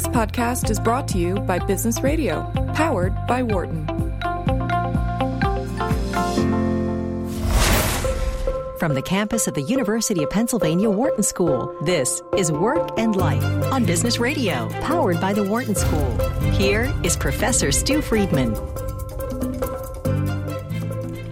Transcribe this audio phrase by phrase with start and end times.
[0.00, 3.86] This podcast is brought to you by Business Radio, powered by Wharton.
[8.78, 13.44] From the campus of the University of Pennsylvania Wharton School, this is Work and Life
[13.70, 16.16] on Business Radio, powered by the Wharton School.
[16.52, 18.54] Here is Professor Stu Friedman.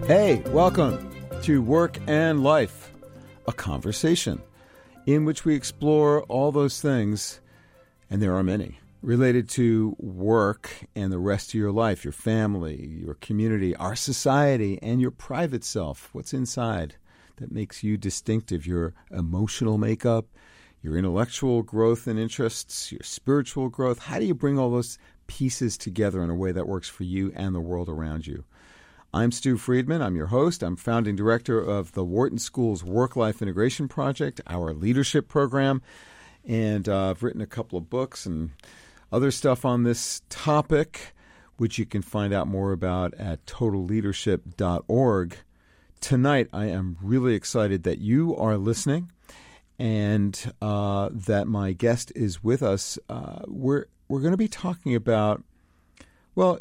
[0.05, 1.09] Hey, welcome
[1.41, 2.91] to Work and Life,
[3.47, 4.39] a conversation
[5.07, 7.39] in which we explore all those things,
[8.09, 12.87] and there are many, related to work and the rest of your life, your family,
[12.87, 16.09] your community, our society, and your private self.
[16.11, 16.95] What's inside
[17.37, 18.65] that makes you distinctive?
[18.65, 20.25] Your emotional makeup,
[20.81, 23.99] your intellectual growth and interests, your spiritual growth.
[23.99, 27.31] How do you bring all those pieces together in a way that works for you
[27.35, 28.43] and the world around you?
[29.13, 30.01] I'm Stu Friedman.
[30.01, 30.61] I'm your host.
[30.61, 35.81] I'm founding director of the Wharton School's Work Life Integration Project, our leadership program.
[36.49, 38.49] And uh, I've written a couple of books and
[39.11, 41.13] other stuff on this topic,
[41.57, 45.37] which you can find out more about at totalleadership.org.
[46.01, 49.11] Tonight, I am really excited that you are listening
[49.77, 52.97] and uh, that my guest is with us.
[53.07, 55.43] Uh, we're we're going to be talking about,
[56.33, 56.59] well,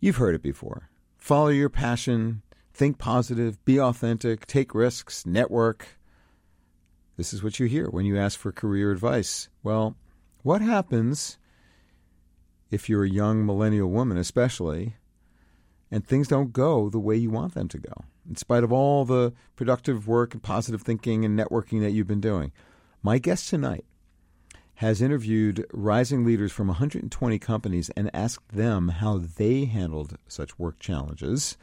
[0.00, 2.42] you've heard it before Follow your passion,
[2.74, 5.99] think positive, be authentic, take risks, network.
[7.20, 9.50] This is what you hear when you ask for career advice.
[9.62, 9.94] Well,
[10.42, 11.36] what happens
[12.70, 14.94] if you're a young millennial woman, especially,
[15.90, 17.92] and things don't go the way you want them to go,
[18.26, 22.22] in spite of all the productive work and positive thinking and networking that you've been
[22.22, 22.52] doing?
[23.02, 23.84] My guest tonight
[24.76, 30.78] has interviewed rising leaders from 120 companies and asked them how they handled such work
[30.78, 31.58] challenges.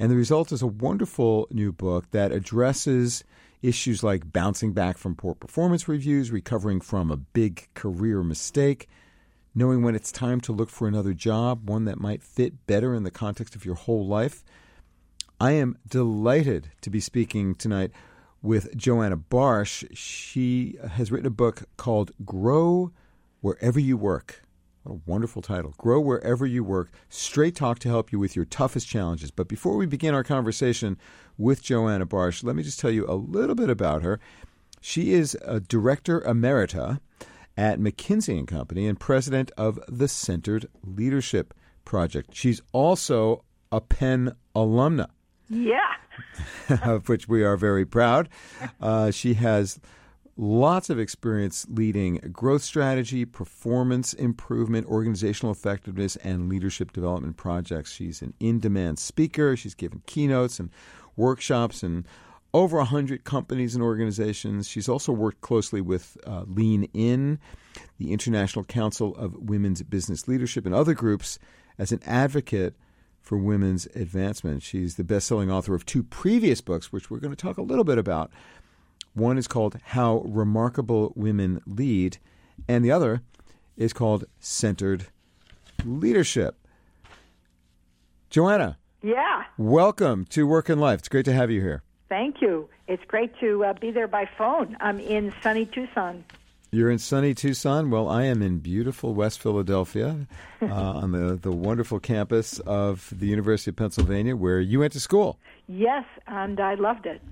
[0.00, 3.22] And the result is a wonderful new book that addresses
[3.62, 8.88] issues like bouncing back from poor performance reviews, recovering from a big career mistake,
[9.54, 13.02] knowing when it's time to look for another job, one that might fit better in
[13.02, 14.44] the context of your whole life.
[15.40, 17.92] I am delighted to be speaking tonight
[18.42, 19.86] with Joanna Barsh.
[19.96, 22.92] She has written a book called Grow
[23.40, 24.42] Wherever You Work.
[24.82, 25.74] What a wonderful title.
[25.76, 26.90] Grow Wherever You Work.
[27.08, 29.30] Straight talk to help you with your toughest challenges.
[29.30, 30.96] But before we begin our conversation
[31.36, 34.20] with Joanna Barsh, let me just tell you a little bit about her.
[34.80, 37.00] She is a director emerita
[37.56, 41.52] at McKinsey & Company and president of the Centered Leadership
[41.84, 42.30] Project.
[42.32, 45.08] She's also a Penn alumna.
[45.48, 45.94] Yeah.
[46.82, 48.28] of which we are very proud.
[48.80, 49.80] Uh, she has
[50.38, 57.92] lots of experience leading growth strategy, performance improvement, organizational effectiveness, and leadership development projects.
[57.92, 59.56] She's an in demand speaker.
[59.56, 60.70] She's given keynotes and
[61.16, 62.06] workshops in
[62.54, 64.68] over 100 companies and organizations.
[64.68, 67.40] She's also worked closely with uh, Lean In,
[67.98, 71.38] the International Council of Women's Business Leadership, and other groups
[71.78, 72.74] as an advocate
[73.20, 74.62] for women's advancement.
[74.62, 77.62] She's the best selling author of two previous books, which we're going to talk a
[77.62, 78.30] little bit about.
[79.14, 82.18] One is called How Remarkable Women Lead,
[82.68, 83.22] and the other
[83.76, 85.06] is called Centered
[85.84, 86.56] Leadership.
[88.30, 88.78] Joanna.
[89.02, 89.44] Yeah.
[89.56, 91.00] Welcome to Work and Life.
[91.00, 91.82] It's great to have you here.
[92.08, 92.68] Thank you.
[92.86, 94.76] It's great to uh, be there by phone.
[94.80, 96.24] I'm in sunny Tucson.
[96.70, 97.90] You're in sunny Tucson.
[97.90, 100.26] Well, I am in beautiful West Philadelphia
[100.60, 105.00] uh, on the, the wonderful campus of the University of Pennsylvania where you went to
[105.00, 105.38] school.
[105.66, 107.22] Yes, and I loved it.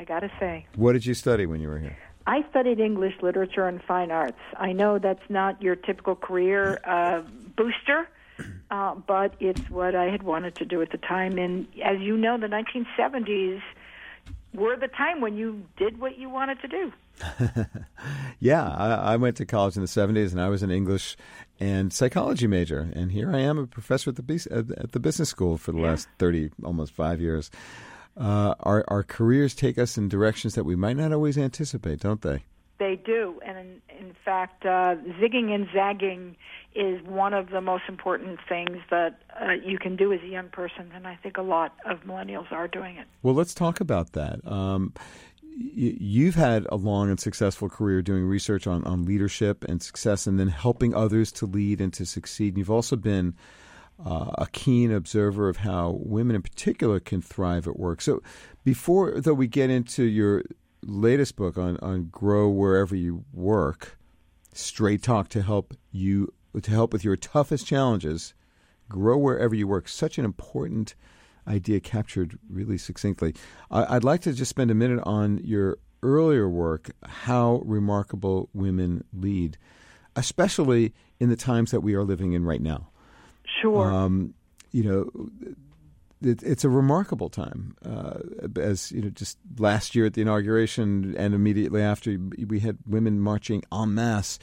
[0.00, 0.64] I got to say.
[0.76, 1.98] What did you study when you were here?
[2.26, 4.38] I studied English literature and fine arts.
[4.56, 7.20] I know that's not your typical career uh,
[7.54, 8.08] booster,
[8.70, 11.36] uh, but it's what I had wanted to do at the time.
[11.36, 13.60] And as you know, the 1970s
[14.54, 16.92] were the time when you did what you wanted to do.
[18.40, 21.18] yeah, I, I, went to college in the 70s and I was an English
[21.60, 22.90] and psychology major.
[22.94, 25.88] And here I am a professor at the, at the business school for the yeah.
[25.88, 27.50] last 30, almost five years.
[28.16, 32.22] Uh, our, our careers take us in directions that we might not always anticipate, don't
[32.22, 32.44] they?
[32.78, 33.40] They do.
[33.44, 36.36] And in, in fact, uh, zigging and zagging
[36.74, 40.48] is one of the most important things that uh, you can do as a young
[40.48, 43.06] person, and I think a lot of millennials are doing it.
[43.22, 44.40] Well, let's talk about that.
[44.46, 44.94] Um,
[45.42, 50.38] you've had a long and successful career doing research on, on leadership and success and
[50.38, 52.54] then helping others to lead and to succeed.
[52.54, 53.34] And you've also been
[54.04, 58.00] uh, a keen observer of how women in particular can thrive at work.
[58.00, 58.22] So
[58.64, 60.42] before though we get into your
[60.82, 63.98] latest book on, on grow wherever you work,
[64.54, 68.34] straight talk to help you to help with your toughest challenges,
[68.88, 69.88] grow wherever you work.
[69.88, 70.94] Such an important
[71.46, 73.34] idea captured really succinctly.
[73.70, 79.58] I'd like to just spend a minute on your earlier work, How Remarkable Women Lead.
[80.16, 82.89] especially in the times that we are living in right now.
[83.60, 83.92] Sure.
[83.92, 84.34] Um,
[84.72, 85.54] you know,
[86.22, 87.76] it, it's a remarkable time.
[87.84, 88.18] Uh,
[88.56, 92.16] as you know, just last year at the inauguration and immediately after,
[92.46, 94.38] we had women marching en masse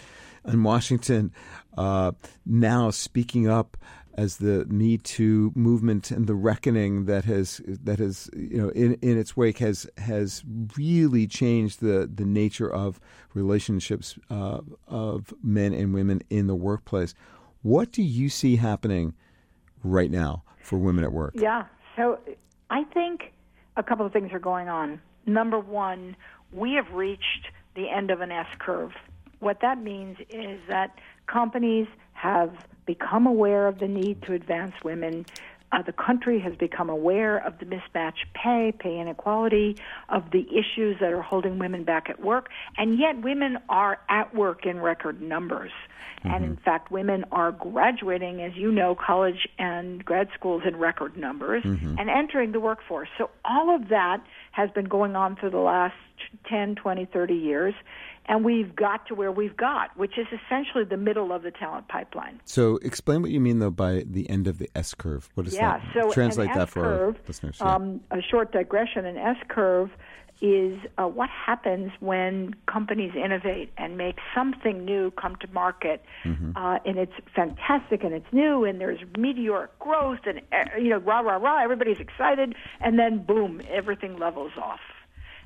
[0.45, 1.31] in Washington.
[1.77, 2.11] Uh,
[2.45, 3.77] now speaking up
[4.17, 8.95] as the Me Too movement and the reckoning that has that has you know in,
[8.95, 10.43] in its wake has has
[10.75, 12.99] really changed the the nature of
[13.35, 17.13] relationships uh, of men and women in the workplace.
[17.61, 19.13] What do you see happening
[19.83, 21.33] right now for women at work?
[21.35, 21.65] Yeah.
[21.95, 22.19] So
[22.69, 23.33] I think
[23.75, 25.01] a couple of things are going on.
[25.25, 26.15] Number one,
[26.51, 28.93] we have reached the end of an S curve.
[29.39, 32.51] What that means is that companies have
[32.85, 35.25] become aware of the need to advance women.
[35.71, 39.75] Uh, the country has become aware of the mismatched pay, pay inequality,
[40.07, 44.33] of the issues that are holding women back at work, and yet women are at
[44.33, 45.71] work in record numbers.
[46.19, 46.29] Mm-hmm.
[46.29, 51.17] And in fact, women are graduating, as you know, college and grad schools in record
[51.17, 51.95] numbers mm-hmm.
[51.99, 53.09] and entering the workforce.
[53.17, 55.95] So all of that has been going on for the last
[56.49, 57.73] 10, 20, 30 years
[58.27, 61.87] and we've got to where we've got, which is essentially the middle of the talent
[61.87, 62.41] pipeline.
[62.45, 65.29] So, explain what you mean though by the end of the S curve.
[65.35, 67.57] What does yeah, that so translate that for curve, our listeners?
[67.59, 67.75] Yeah.
[67.75, 69.91] Um, a short digression: an S curve
[70.39, 76.55] is uh, what happens when companies innovate and make something new come to market, mm-hmm.
[76.55, 80.97] uh, and it's fantastic and it's new and there's meteoric growth and uh, you know
[80.97, 84.79] rah rah rah everybody's excited and then boom everything levels off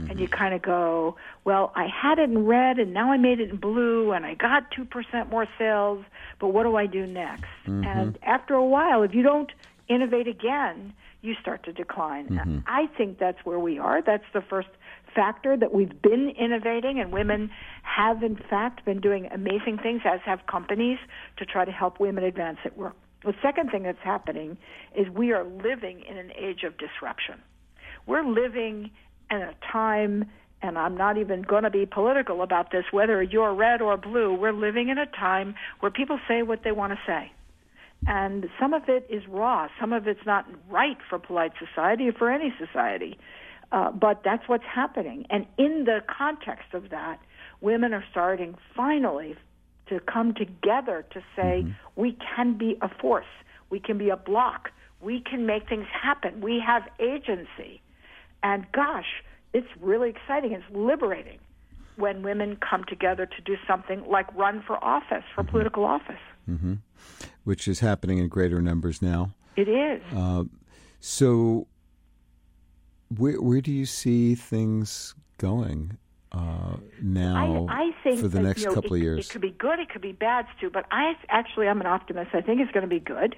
[0.01, 0.12] mm-hmm.
[0.12, 3.39] and you kind of go, well, I had it in red and now I made
[3.39, 6.03] it in blue and I got 2% more sales,
[6.39, 7.45] but what do I do next?
[7.65, 7.83] Mm-hmm.
[7.86, 9.51] And after a while, if you don't
[9.88, 12.30] innovate again, you start to decline.
[12.30, 12.59] Mm-hmm.
[12.68, 14.01] I think that's where we are.
[14.01, 14.69] That's the first
[15.13, 17.51] factor that we've been innovating and women
[17.83, 20.97] have in fact been doing amazing things as have companies
[21.38, 22.95] to try to help women advance at work.
[23.24, 24.57] The second thing that's happening
[24.95, 27.42] is we are living in an age of disruption.
[28.07, 28.89] We're living
[29.31, 30.25] and a time,
[30.62, 34.33] and I'm not even going to be political about this, whether you're red or blue,
[34.33, 37.31] we're living in a time where people say what they want to say.
[38.07, 39.68] And some of it is raw.
[39.80, 43.18] Some of it's not right for polite society or for any society.
[43.72, 45.25] Uh, but that's what's happening.
[45.30, 47.19] And in the context of that,
[47.62, 49.36] women are starting finally
[49.88, 51.72] to come together to say mm-hmm.
[51.95, 53.25] we can be a force,
[53.69, 57.81] we can be a block, we can make things happen, we have agency.
[58.44, 59.24] And gosh,
[59.54, 60.54] it's really exciting.
[60.54, 61.40] It's liberating
[61.96, 65.52] when women come together to do something like run for office, for mm-hmm.
[65.52, 66.16] political office.
[66.50, 66.76] Mm-hmm.
[67.44, 69.34] Which is happening in greater numbers now.
[69.56, 70.02] It is.
[70.16, 70.46] Uh,
[71.00, 71.68] so,
[73.16, 75.98] where, where do you see things going
[76.32, 79.26] uh, now I, I think for the that, next you know, couple it, of years?
[79.26, 82.32] It could be good, it could be bad, Stu, but I actually I'm an optimist.
[82.34, 83.36] I think it's going to be good.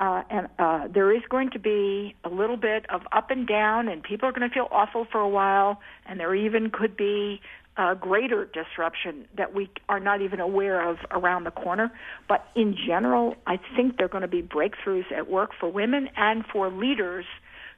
[0.00, 3.88] Uh, and uh, there is going to be a little bit of up and down,
[3.88, 7.40] and people are going to feel awful for a while, and there even could be
[7.76, 11.90] uh, greater disruption that we are not even aware of around the corner.
[12.28, 16.08] But in general, I think there are going to be breakthroughs at work for women
[16.16, 17.24] and for leaders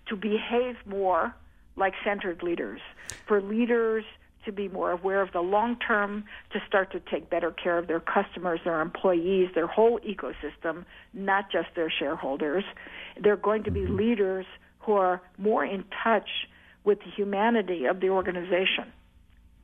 [0.08, 1.34] to behave more
[1.76, 2.80] like centered leaders,
[3.26, 4.04] for leaders
[4.44, 7.86] to be more aware of the long term, to start to take better care of
[7.86, 12.64] their customers, their employees, their whole ecosystem, not just their shareholders.
[13.20, 13.96] They're going to be mm-hmm.
[13.96, 14.46] leaders
[14.80, 16.28] who are more in touch
[16.84, 18.92] with the humanity of the organization.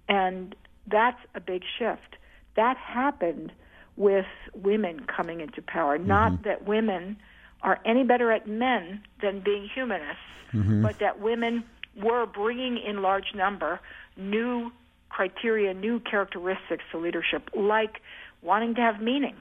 [0.09, 0.55] And
[0.87, 2.17] that's a big shift.
[2.57, 3.53] That happened
[3.97, 5.99] with women coming into power.
[5.99, 6.09] Mm-hmm.
[6.09, 7.19] Not that women
[7.63, 10.17] are any better at men than being humanists,
[10.53, 10.83] mm-hmm.
[10.83, 11.65] but that women
[12.03, 13.81] were bringing in large number
[14.21, 14.71] new
[15.09, 18.01] criteria, new characteristics to leadership, like
[18.43, 19.37] wanting to have meaning.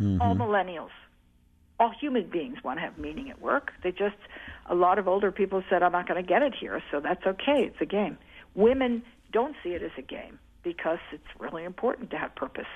[0.00, 0.20] Mm-hmm.
[0.20, 0.90] All millennials,
[1.78, 3.72] all human beings want to have meaning at work.
[3.82, 4.16] They just,
[4.66, 7.24] a lot of older people said, I'm not going to get it here, so that's
[7.26, 7.64] okay.
[7.64, 8.18] It's a game.
[8.54, 12.66] Women don't see it as a game because it's really important to have purpose.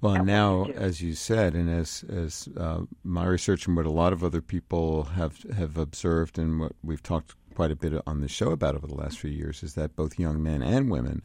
[0.00, 3.90] Well, and now, as you said, and as as uh, my research and what a
[3.90, 8.20] lot of other people have have observed, and what we've talked quite a bit on
[8.20, 11.22] the show about over the last few years, is that both young men and women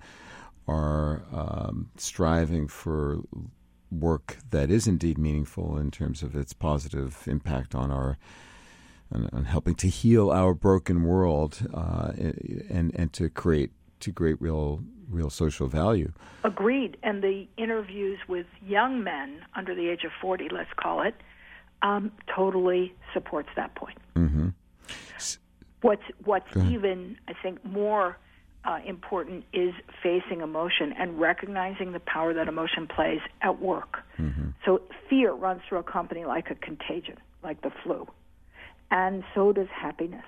[0.68, 3.22] are um, striving for
[3.92, 8.18] work that is indeed meaningful in terms of its positive impact on our
[9.12, 12.12] on, helping to heal our broken world uh,
[12.70, 16.12] and and to create to create real real social value.
[16.44, 16.98] Agreed.
[17.02, 21.16] And the interviews with young men under the age of forty, let's call it,
[21.82, 23.98] um, totally supports that point.
[24.16, 24.50] Mm-hmm.
[25.82, 28.18] What's what's even I think more
[28.66, 34.00] uh, important is facing emotion and recognizing the power that emotion plays at work.
[34.18, 34.50] Mm-hmm.
[34.66, 38.08] So fear runs through a company like a contagion, like the flu.
[38.92, 40.26] And so does happiness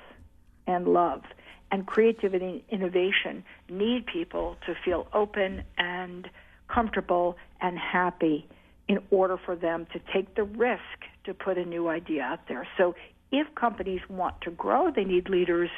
[0.68, 1.24] and love.
[1.72, 6.30] And creativity and innovation need people to feel open and
[6.68, 8.48] comfortable and happy
[8.88, 10.82] in order for them to take the risk
[11.26, 12.68] to put a new idea out there.
[12.78, 12.96] So
[13.32, 15.70] if companies want to grow, they need leaders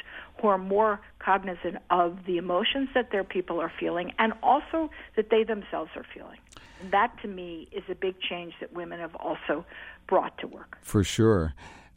[0.42, 5.30] who are more cognizant of the emotions that their people are feeling and also that
[5.30, 6.40] they themselves are feeling.
[6.82, 9.66] And That to me is a big change that women have also
[10.08, 10.78] brought to work.
[10.82, 11.54] For sure.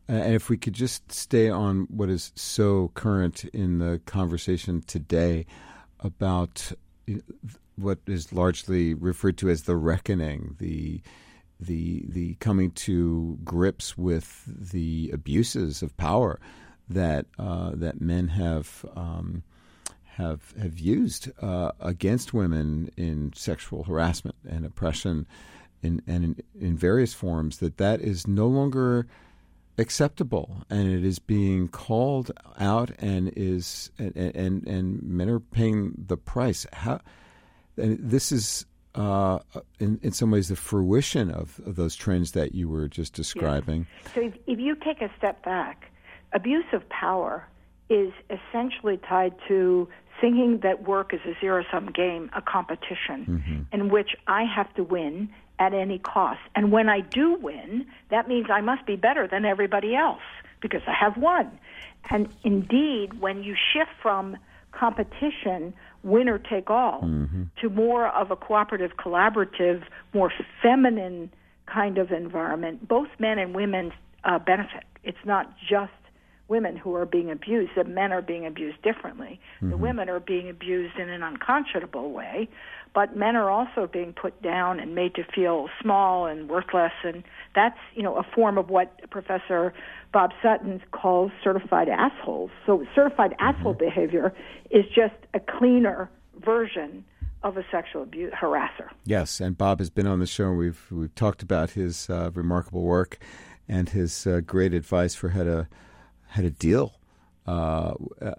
[0.09, 4.83] Uh, and if we could just stay on what is so current in the conversation
[4.83, 5.47] today
[6.01, 6.73] about
[7.77, 11.01] what is largely referred to as the reckoning, the
[11.59, 16.39] the the coming to grips with the abuses of power
[16.89, 19.43] that uh, that men have um,
[20.05, 25.27] have have used uh, against women in sexual harassment and oppression,
[25.83, 27.59] in, and in, in various forms.
[27.59, 29.07] That that is no longer
[29.79, 35.95] acceptable, and it is being called out, and is and and, and men are paying
[36.07, 36.67] the price.
[36.73, 37.01] How
[37.77, 39.39] and this is uh,
[39.79, 43.87] in, in some ways the fruition of, of, those trends that you were just describing.
[44.05, 44.15] Yes.
[44.15, 45.91] So if, if you take a step back,
[46.33, 47.47] abuse of power
[47.89, 49.89] is essentially tied to
[50.21, 53.63] thinking that work is a zero sum game, a competition mm-hmm.
[53.73, 56.41] in which I have to win at any cost.
[56.55, 60.23] And when I do win, that means I must be better than everybody else
[60.61, 61.59] because I have won.
[62.11, 64.37] And indeed, when you shift from
[64.73, 65.75] competition
[66.07, 67.43] winner take all mm-hmm.
[67.61, 69.83] to more of a cooperative, collaborative,
[70.15, 70.33] more
[70.63, 71.31] feminine
[71.67, 73.93] kind of environment, both men and women
[74.25, 74.85] uh, benefit.
[75.03, 75.93] It's not just
[76.49, 77.73] women who are being abused.
[77.77, 79.41] The men are being abused differently.
[79.57, 79.71] Mm-hmm.
[79.71, 82.49] The women are being abused in an unconscionable way,
[82.97, 86.93] but men are also being put down and made to feel small and worthless.
[87.05, 87.23] And
[87.55, 89.75] that's you know a form of what Professor
[90.15, 92.51] Bob Sutton calls certified assholes.
[92.65, 93.59] So certified mm-hmm.
[93.59, 94.35] asshole behavior
[94.71, 96.11] is just a cleaner
[96.43, 97.05] version
[97.43, 98.89] of a sexual abuse harasser.
[99.05, 100.53] Yes, and Bob has been on the show.
[100.53, 103.19] We've we've talked about his uh, remarkable work
[103.69, 105.69] and his uh, great advice for how to
[106.29, 106.95] how to deal
[107.47, 107.93] uh,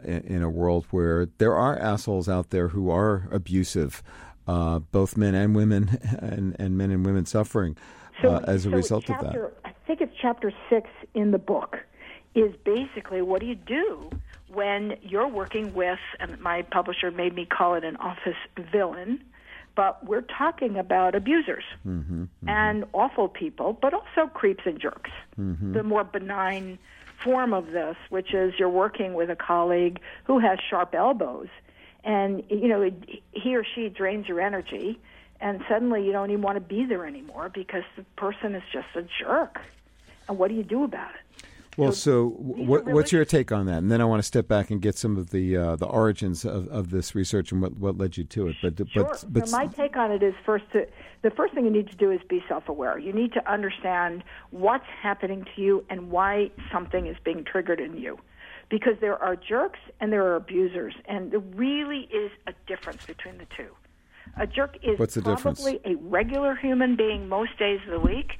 [0.03, 4.03] in, in, a world where there are assholes out there who are abusive,
[4.47, 7.77] uh, both men and women, and, and men and women suffering
[8.21, 9.69] so, uh, as a so result chapter, of that.
[9.69, 11.77] I think it's chapter six in the book.
[12.35, 14.11] Is basically what do you do
[14.47, 18.35] when you're working with, and my publisher made me call it an office
[18.71, 19.23] villain,
[19.75, 22.49] but we're talking about abusers mm-hmm, mm-hmm.
[22.49, 25.11] and awful people, but also creeps and jerks.
[25.39, 25.73] Mm-hmm.
[25.73, 26.79] The more benign
[27.23, 31.47] form of this, which is you're working with a colleague who has sharp elbows,
[32.03, 32.89] and you know
[33.31, 34.99] he or she drains your energy,
[35.39, 38.87] and suddenly you don't even want to be there anymore because the person is just
[38.95, 39.59] a jerk.
[40.27, 41.45] And what do you do about it?
[41.77, 43.77] Well, so, so what, really what's your take on that?
[43.77, 46.43] And then I want to step back and get some of the uh, the origins
[46.43, 48.55] of, of this research and what, what led you to it.
[48.63, 49.03] But sure.
[49.03, 50.87] but, but so my take on it is first to,
[51.21, 52.97] the first thing you need to do is be self aware.
[52.97, 57.95] You need to understand what's happening to you and why something is being triggered in
[57.95, 58.17] you.
[58.69, 63.37] Because there are jerks and there are abusers, and there really is a difference between
[63.37, 63.69] the two.
[64.35, 65.81] A jerk is What's the probably difference?
[65.85, 68.33] a regular human being most days of the week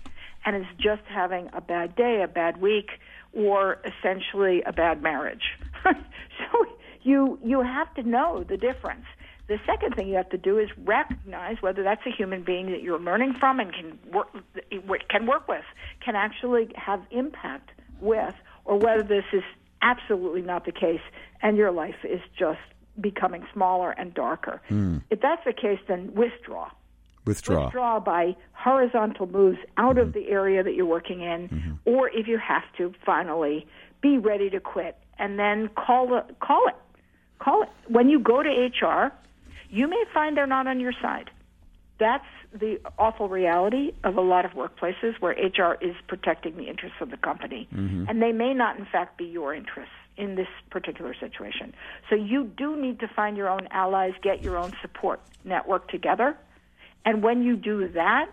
[0.46, 2.90] and is just having a bad day, a bad week,
[3.34, 5.44] or essentially a bad marriage.
[5.84, 6.66] so
[7.04, 9.06] you you have to know the difference.
[9.48, 12.82] The second thing you have to do is recognize whether that's a human being that
[12.82, 14.28] you're learning from and can work
[15.10, 15.64] can work with,
[16.04, 19.44] can actually have impact with, or whether this is
[19.82, 21.02] absolutely not the case
[21.42, 22.60] and your life is just
[23.00, 24.62] becoming smaller and darker.
[24.70, 25.04] Mm.
[25.10, 26.70] If that's the case, then withdraw.
[27.26, 27.66] Withdraw.
[27.66, 30.08] Withdraw by horizontal moves out mm-hmm.
[30.08, 31.74] of the area that you're working in, mm-hmm.
[31.86, 33.68] or if you have to, finally
[34.02, 36.22] be ready to quit, and then call.
[36.40, 36.76] Call it.
[37.40, 37.70] Call it.
[37.88, 39.12] When you go to HR,
[39.70, 41.30] you may find they're not on your side.
[42.00, 46.98] That's the awful reality of a lot of workplaces where HR is protecting the interests
[47.02, 48.06] of the company, mm-hmm.
[48.08, 51.74] and they may not, in fact, be your interests in this particular situation.
[52.10, 56.36] So you do need to find your own allies, get your own support network together.
[57.06, 58.30] And when you do that,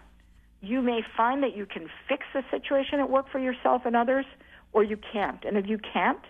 [0.63, 4.25] you may find that you can fix the situation at work for yourself and others,
[4.73, 5.45] or you can't.
[5.45, 6.21] And if you can't,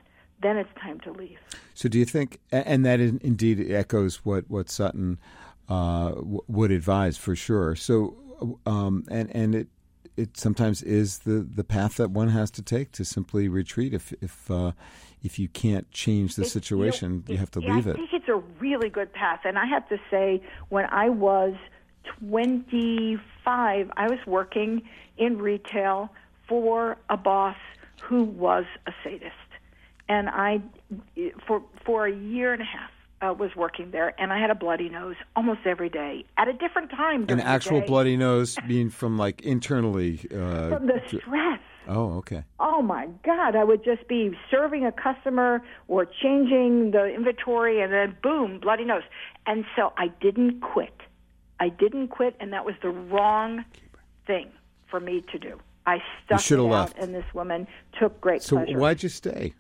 [0.43, 1.39] then it's time to leave.
[1.75, 5.19] So, do you think, and that indeed echoes what what Sutton
[5.69, 7.75] uh, w- would advise for sure.
[7.77, 8.17] So,
[8.67, 9.69] um, and and it
[10.17, 13.93] it sometimes is the, the path that one has to take to simply retreat.
[13.95, 14.73] If if uh,
[15.23, 17.93] if you can't change the It's- situation, know, you have to yeah, leave it.
[17.93, 19.41] I think it's a really good path.
[19.45, 21.55] And I have to say, when I was
[22.21, 24.83] 25, I was working
[25.17, 26.11] in retail
[26.49, 27.57] for a boss
[28.03, 29.33] who was a sadist.
[30.09, 30.61] And I,
[31.47, 32.91] for, for a year and a half,
[33.21, 36.53] uh, was working there, and I had a bloody nose almost every day at a
[36.53, 37.27] different time.
[37.29, 40.21] An actual bloody nose being from like internally.
[40.31, 41.61] Uh, From the stress.
[41.89, 42.45] oh, okay.
[42.61, 47.93] Oh my God, I would just be serving a customer or changing the inventory and
[47.93, 49.03] then boom, bloody nose.
[49.47, 50.95] And so I didn't quit.
[51.61, 53.65] I didn't quit, and that was the wrong
[54.27, 54.49] thing
[54.91, 55.59] for me to do.
[55.87, 56.99] I stuck it out, left.
[56.99, 57.67] and this woman
[58.01, 58.79] took great So pleasure.
[58.79, 59.53] why'd you stay?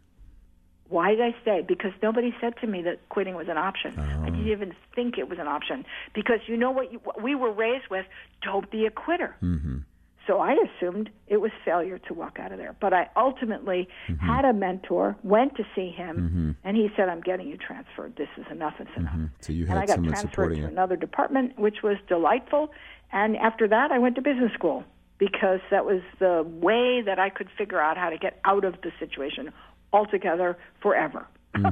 [0.88, 1.62] Why did I stay?
[1.66, 3.94] Because nobody said to me that quitting was an option.
[3.98, 4.22] Oh.
[4.22, 5.84] I didn't even think it was an option.
[6.14, 8.06] Because you know what, you, what we were raised with?
[8.42, 9.34] Don't be a quitter.
[9.42, 9.78] Mm-hmm.
[10.26, 12.74] So I assumed it was failure to walk out of there.
[12.80, 14.26] But I ultimately Mm-hmm.
[14.26, 18.16] had a mentor, went to see him, and he said, "I'm getting you transferred.
[18.16, 18.74] This is enough.
[18.78, 19.26] It's enough." Mm-hmm.
[19.40, 20.66] So you and had I got someone transferred to you.
[20.66, 22.70] another department, which was delightful.
[23.12, 24.84] And after that, I went to business school
[25.18, 28.74] because that was the way that I could figure out how to get out of
[28.82, 29.52] the situation
[29.94, 31.26] altogether forever.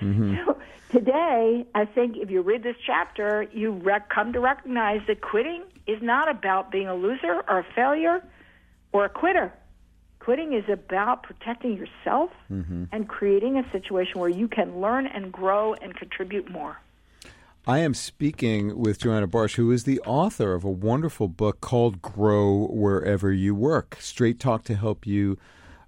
[0.00, 0.34] Mm-hmm.
[0.46, 0.56] So
[0.90, 5.62] today, I think if you read this chapter, you rec- come to recognize that quitting
[5.86, 8.22] is not about being a loser or a failure
[8.92, 9.52] or a quitter.
[10.20, 12.84] Quitting is about protecting yourself Mm-hmm.
[12.92, 16.78] and creating a situation where you can learn and grow and contribute more.
[17.66, 22.02] I am speaking with Joanna Barsh, who is the author of a wonderful book called
[22.02, 25.38] "Grow Wherever You Work." Straight talk to help you.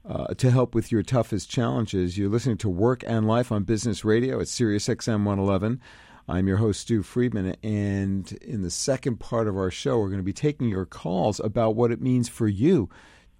[0.04, 4.04] Uh, to help with your toughest challenges, you're listening to Work and Life on Business
[4.04, 5.80] Radio at Sirius XM 111.
[6.26, 10.18] I'm your host, Stu Friedman, and in the second part of our show, we're going
[10.18, 12.90] to be taking your calls about what it means for you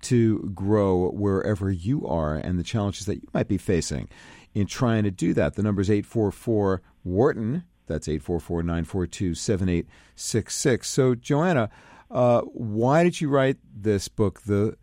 [0.03, 4.09] to grow wherever you are and the challenges that you might be facing
[4.55, 5.55] in trying to do that.
[5.55, 7.65] The number is 844 Wharton.
[7.89, 10.89] That's 844 942 7866.
[10.89, 11.71] So, Joanna,
[12.09, 14.77] uh, why did you write this book, The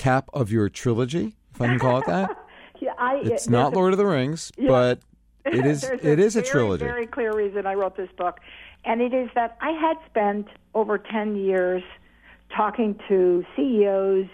[0.00, 2.36] Cap of Your Trilogy, if I can call it that?
[2.80, 5.00] Yeah, I, It's not a- Lord of the Rings, but
[5.44, 6.84] it is it is a very, trilogy.
[6.86, 8.40] Very clear reason I wrote this book,
[8.86, 11.82] and it is that I had spent over ten years
[12.56, 14.28] talking to CEOs,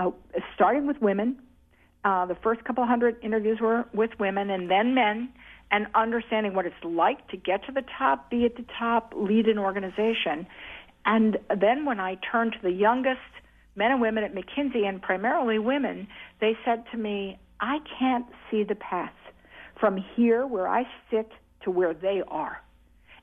[0.00, 0.10] uh,
[0.52, 1.40] starting with women.
[2.04, 5.28] Uh, the first couple hundred interviews were with women, and then men,
[5.70, 9.46] and understanding what it's like to get to the top, be at the top, lead
[9.46, 10.44] an organization.
[11.04, 13.20] And then when I turned to the youngest
[13.76, 16.06] men and women at McKinsey, and primarily women,
[16.40, 19.12] they said to me, I can't see the path
[19.80, 21.30] from here where I sit
[21.64, 22.60] to where they are.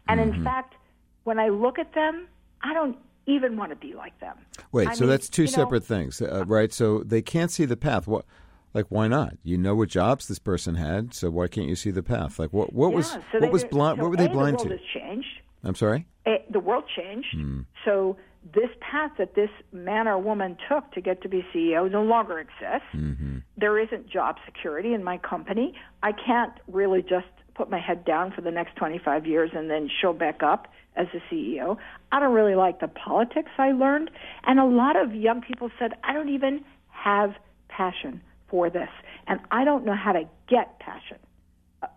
[0.07, 0.37] And Mm-hmm.
[0.39, 0.75] in fact,
[1.23, 2.27] when I look at them,
[2.63, 4.37] I don't even want to be like them.
[4.71, 6.73] Wait, I so mean, that's two you know, separate things, uh, right?
[6.73, 8.07] So they can't see the path.
[8.07, 8.25] What,
[8.73, 9.33] like, why not?
[9.43, 12.39] You know what jobs this person had, so why can't you see the path?
[12.39, 13.97] Like, what, what was so what was blind?
[13.97, 14.69] so what were they A, blind the to?
[14.69, 15.27] world has changed.
[15.63, 16.07] I'm sorry.
[16.25, 17.27] Eh, the world changed.
[17.33, 17.61] Hmm.
[17.85, 18.17] So
[18.53, 22.39] this path that this man or woman took to get to be CEO no longer
[22.39, 22.87] exists.
[22.95, 23.39] Mm-hmm.
[23.57, 25.73] There isn't job security in my company.
[26.01, 29.89] I can't really just put my head down for the next 25 years and then
[30.01, 31.77] show back up as a CEO.
[32.11, 34.09] I don't really like the politics I learned.
[34.45, 37.31] And a lot of young people said, I don't even have
[37.67, 38.89] passion for this.
[39.27, 41.17] And I don't know how to get passion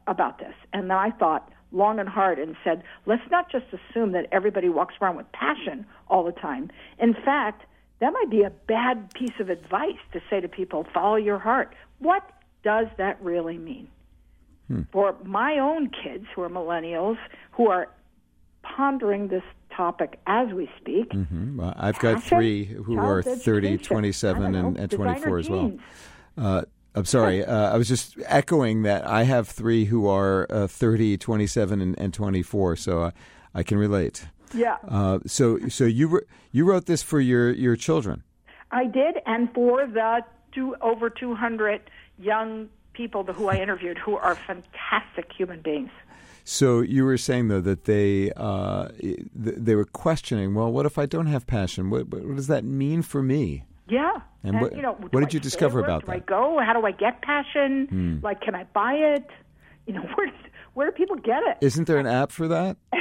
[0.07, 0.55] about this.
[0.72, 4.68] And then I thought long and hard and said, let's not just assume that everybody
[4.68, 6.70] walks around with passion all the time.
[6.98, 7.62] In fact,
[8.00, 11.74] that might be a bad piece of advice to say to people, follow your heart.
[11.98, 12.22] What
[12.62, 13.88] does that really mean?
[14.90, 17.18] For my own kids who are millennials,
[17.50, 17.88] who are
[18.62, 19.42] pondering this
[19.76, 21.56] topic as we speak, Mhm.
[21.56, 23.94] Well, I've got Passion, three who are child's 30, education.
[23.96, 25.72] 27, and, and 24 as well.
[26.38, 26.62] Uh,
[26.94, 27.44] I'm sorry.
[27.44, 29.07] Uh, I was just echoing that.
[29.07, 33.12] I have three who are uh, 30, 27, and, and 24, so I,
[33.55, 34.26] I can relate.
[34.55, 34.76] Yeah.
[34.87, 38.22] Uh, so, so you you wrote this for your, your children.
[38.70, 40.20] I did, and for the
[40.52, 45.90] two, over 200 young people who I interviewed who are fantastic human beings.
[46.44, 48.88] So you were saying though that they uh,
[49.35, 50.55] they were questioning.
[50.55, 51.88] Well, what if I don't have passion?
[51.88, 53.64] What, what does that mean for me?
[53.88, 54.12] Yeah.
[54.44, 56.58] And what- you know, what did I you discover about do I go?
[56.64, 57.86] How do I get passion?
[57.88, 58.18] Hmm.
[58.22, 59.28] Like, can I buy it?
[59.86, 60.30] You know, where
[60.74, 61.58] where do people get it?
[61.60, 62.76] Isn't there an app for that?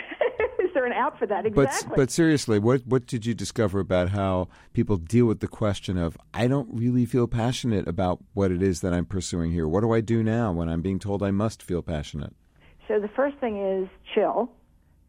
[0.59, 1.43] Is there an app for that?
[1.53, 1.93] But Exactly.
[1.95, 6.17] but seriously, what what did you discover about how people deal with the question of
[6.33, 9.67] I don't really feel passionate about what it is that I'm pursuing here.
[9.67, 12.33] What do I do now when I'm being told I must feel passionate?
[12.87, 14.49] So the first thing is chill,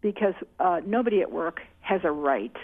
[0.02, 2.54] because uh, nobody at work has a right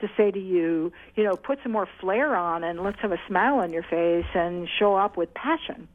[0.00, 3.20] to say to you, you know, put some more flair on and let's have a
[3.26, 5.88] smile on your face and show up with passion.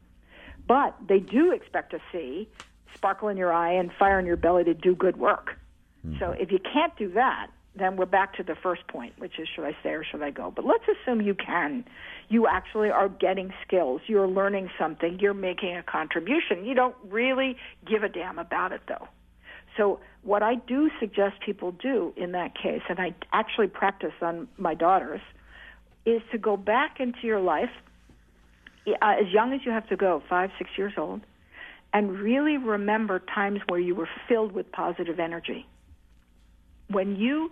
[0.66, 2.48] But they do expect to see
[2.94, 5.56] sparkle in your eye and fire in your belly to do good work.
[6.06, 6.18] Mm-hmm.
[6.18, 9.46] So if you can't do that, then we're back to the first point, which is
[9.54, 10.50] should I stay or should I go?
[10.50, 11.84] But let's assume you can.
[12.28, 14.00] You actually are getting skills.
[14.06, 15.18] You're learning something.
[15.20, 16.64] You're making a contribution.
[16.64, 19.08] You don't really give a damn about it, though.
[19.76, 24.48] So, what I do suggest people do in that case, and I actually practice on
[24.58, 25.20] my daughters,
[26.04, 27.70] is to go back into your life
[28.86, 31.20] uh, as young as you have to go, five, six years old,
[31.92, 35.66] and really remember times where you were filled with positive energy.
[36.88, 37.50] When you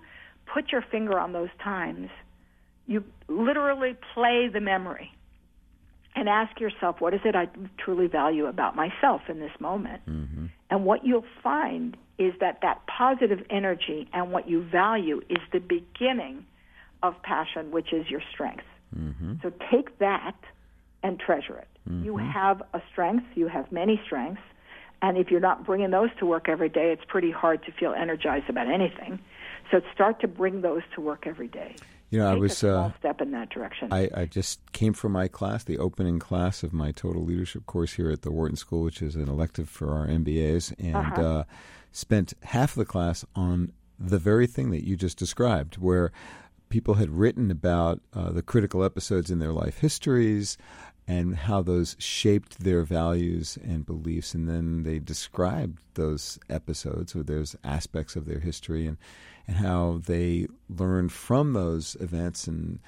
[0.53, 2.09] put your finger on those times,
[2.87, 5.11] you literally play the memory
[6.14, 7.48] and ask yourself, what is it I
[7.79, 10.03] truly value about myself in this moment?
[10.09, 10.46] Mm-hmm.
[10.70, 15.59] And what you'll find is that that positive energy and what you value is the
[15.59, 16.46] beginning
[17.03, 18.64] of passion, which is your strength.
[18.96, 19.35] Mm-hmm.
[19.42, 20.37] So take that
[21.03, 21.68] and treasure it.
[21.88, 22.05] Mm-hmm.
[22.05, 24.42] You have a strength, you have many strengths,
[25.03, 27.92] and if you're not bringing those to work every day, it's pretty hard to feel
[27.92, 29.18] energized about anything.
[29.70, 31.74] So start to bring those to work every day.
[32.11, 33.88] You know, I was a small uh, step in that direction.
[33.93, 37.95] I, I just came from my class, the opening class of my total leadership course
[37.95, 41.23] here at the Wharton School, which is an elective for our MBAs, and Uh-huh.
[41.23, 41.45] uh,
[41.90, 46.12] spent half of the class on the very thing that you just described, where
[46.69, 50.57] people had written about uh, the critical episodes in their life histories
[51.07, 57.23] and how those shaped their values and beliefs, and then they described those episodes or
[57.23, 58.97] those aspects of their history and
[59.47, 62.79] and how they learned from those events and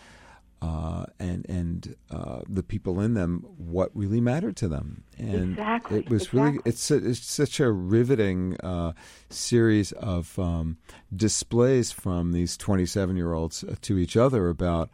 [0.63, 5.05] uh, and and uh, the people in them what really mattered to them.
[5.19, 8.93] And Exactly, it was really it's a, it's such a riveting uh,
[9.29, 10.79] series of um,
[11.15, 14.91] displays from these twenty seven year olds uh, to each other about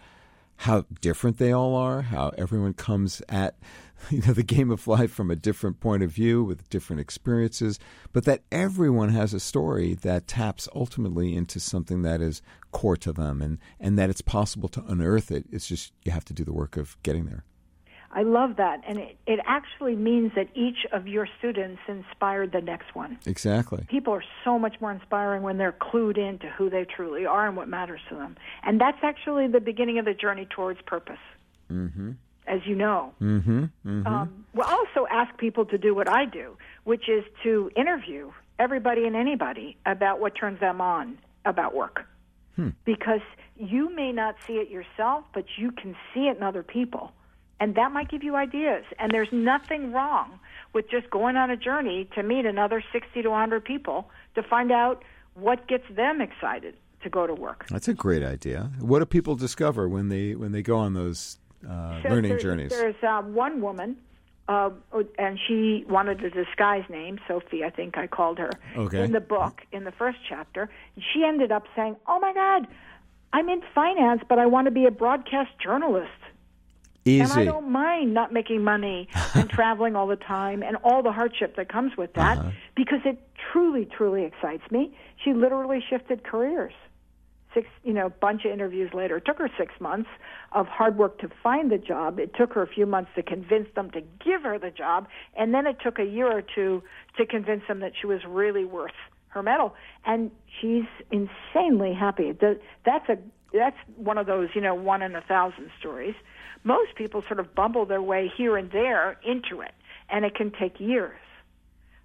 [0.56, 3.56] how different they all are, how everyone comes at
[4.10, 7.78] you know the game of life from a different point of view with different experiences,
[8.12, 13.12] but that everyone has a story that taps ultimately into something that is core to
[13.12, 15.46] them and and that it's possible to unearth it.
[15.50, 17.44] It's just you have to do the work of getting there.
[18.14, 18.82] I love that.
[18.86, 23.18] And it, it actually means that each of your students inspired the next one.
[23.24, 23.86] Exactly.
[23.88, 27.56] People are so much more inspiring when they're clued into who they truly are and
[27.56, 28.36] what matters to them.
[28.64, 31.18] And that's actually the beginning of the journey towards purpose.
[31.70, 32.12] Mm-hmm.
[32.46, 33.12] As you know.
[33.20, 33.64] Mm-hmm.
[33.86, 34.06] mm-hmm.
[34.06, 39.06] Um, we'll also ask people to do what I do, which is to interview everybody
[39.06, 42.06] and anybody about what turns them on about work.
[42.84, 43.20] Because
[43.56, 47.12] you may not see it yourself, but you can see it in other people.
[47.60, 48.84] And that might give you ideas.
[48.98, 50.38] And there's nothing wrong
[50.72, 54.72] with just going on a journey to meet another 60 to 100 people to find
[54.72, 57.66] out what gets them excited to go to work.
[57.68, 58.70] That's a great idea.
[58.80, 62.38] What do people discover when they when they go on those uh, So learning there-
[62.38, 62.70] journeys?
[62.70, 63.96] There's uh, one woman,
[64.48, 64.70] uh,
[65.18, 69.02] and she wanted a disguise name, Sophie, I think I called her, Okay.
[69.04, 70.68] in the book, in the first chapter.
[71.12, 72.66] She ended up saying, Oh my God,
[73.32, 76.10] I'm in finance, but I want to be a broadcast journalist.
[77.04, 81.10] And I don't mind not making money and traveling all the time and all the
[81.10, 82.50] hardship that comes with that Uh-huh.
[82.76, 83.18] because it
[83.52, 84.96] truly, truly excites me.
[85.24, 86.74] She literally shifted careers.
[87.54, 89.18] Six, you know, bunch of interviews later.
[89.18, 90.08] It took her six months
[90.52, 92.18] of hard work to find the job.
[92.18, 95.52] It took her a few months to convince them to give her the job, and
[95.52, 96.82] then it took a year or two
[97.18, 98.92] to convince them that she was really worth
[99.28, 99.74] her mettle.
[100.06, 102.32] And she's insanely happy.
[102.32, 103.18] That's a
[103.52, 106.14] that's one of those you know one in a thousand stories.
[106.64, 109.72] Most people sort of bumble their way here and there into it,
[110.08, 111.18] and it can take years.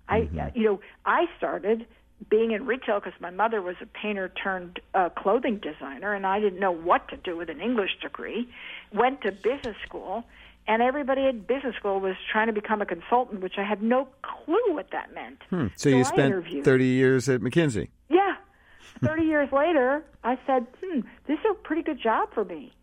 [0.10, 0.58] I, mm-hmm.
[0.58, 1.86] you know, I started
[2.30, 6.40] being in retail because my mother was a painter turned uh, clothing designer, and I
[6.40, 8.50] didn't know what to do with an English degree.
[8.94, 10.24] Went to business school,
[10.68, 14.08] and everybody at business school was trying to become a consultant, which I had no
[14.22, 15.42] clue what that meant.
[15.50, 15.68] Hmm.
[15.76, 17.90] So you I spent 30 years at McKinsey.
[18.10, 18.36] Yeah.
[19.04, 22.74] 30 years later, I said, hmm, this is a pretty good job for me.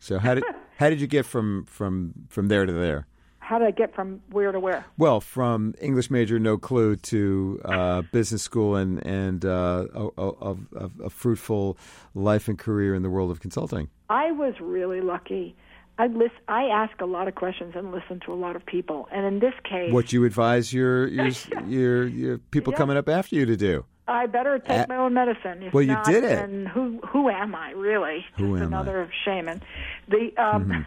[0.00, 0.44] So how did
[0.78, 3.06] how did you get from from from there to there?
[3.48, 4.84] How did I get from where to where?
[4.98, 10.28] Well, from English major, no clue, to uh, business school and and uh, a, a,
[10.76, 11.78] a, a fruitful
[12.14, 13.88] life and career in the world of consulting.
[14.10, 15.56] I was really lucky.
[16.00, 19.08] I list, I ask a lot of questions and listen to a lot of people.
[19.10, 21.30] And in this case, What you advise your your
[21.66, 22.78] your, your people Yeah.
[22.78, 23.84] coming up after you to do?
[24.06, 25.62] I better take Uh, my own medicine.
[25.62, 26.38] If well, you not, did it.
[26.38, 28.24] And who who am I really?
[28.36, 28.76] Who Just am I?
[28.80, 29.60] another shaman.
[30.08, 30.86] The um,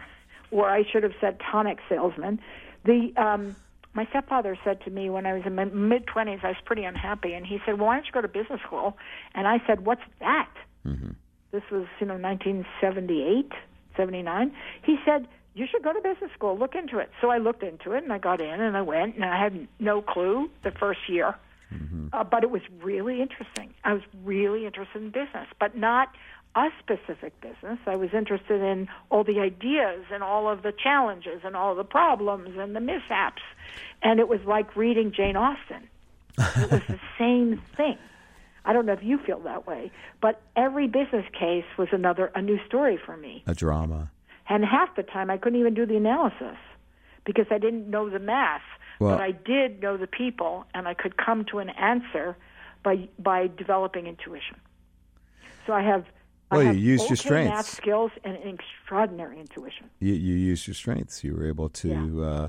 [0.52, 2.40] or I should have said tonic salesman.
[2.84, 3.56] The um,
[3.94, 6.84] my stepfather said to me when I was in my mid twenties, I was pretty
[6.84, 8.96] unhappy, and he said, "Well, why don't you go to business school?"
[9.34, 10.50] And I said, "What's that?"
[11.52, 13.52] This was, you know, 1978,
[13.94, 14.52] 79.
[14.82, 17.10] He said, you should go to business school, look into it.
[17.20, 19.68] So I looked into it and I got in and I went and I had
[19.78, 21.34] no clue the first year.
[21.72, 22.08] Mm-hmm.
[22.12, 23.74] Uh, but it was really interesting.
[23.84, 26.08] I was really interested in business, but not
[26.54, 27.78] a specific business.
[27.86, 31.84] I was interested in all the ideas and all of the challenges and all the
[31.84, 33.42] problems and the mishaps.
[34.02, 35.88] And it was like reading Jane Austen.
[36.38, 37.98] It was the same thing.
[38.64, 42.42] I don't know if you feel that way, but every business case was another a
[42.42, 43.42] new story for me.
[43.46, 44.10] A drama.
[44.48, 46.56] And half the time I couldn't even do the analysis
[47.24, 48.62] because I didn't know the math,
[49.00, 52.36] well, but I did know the people and I could come to an answer
[52.82, 54.56] by by developing intuition.
[55.66, 56.04] So I have
[56.52, 57.50] well, you used okay your strengths.
[57.56, 59.90] math skills and an extraordinary intuition.
[60.00, 61.22] You, you used your strengths.
[61.24, 62.24] You were able to Yeah.
[62.26, 62.48] uh,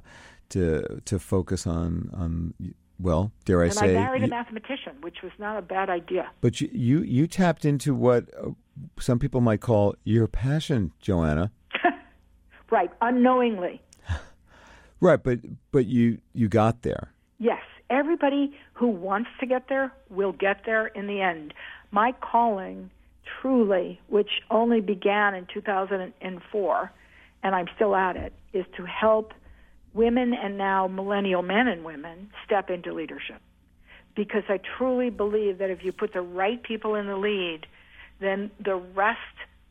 [0.49, 2.53] to to focus on on
[2.99, 5.89] well, dare I and say, I married you- a mathematician, which was not a bad
[5.89, 6.29] idea.
[6.41, 8.51] but you, you you tapped into what uh,
[8.99, 11.51] some people might call your passion, Joanna.
[12.69, 13.81] Right, unknowingly.
[14.99, 15.39] Right, but
[15.71, 17.11] but you you got there.
[17.37, 21.53] Yes, everybody who wants to get there will get there in the end.
[21.91, 22.89] My calling,
[23.41, 26.91] truly, which only began in 2004,
[27.43, 29.33] and I'm still at it, is to help
[29.93, 33.41] women and now millennial men and women step into leadership.
[34.15, 37.65] Because I truly believe that if you put the right people in the lead,
[38.19, 39.19] then the rest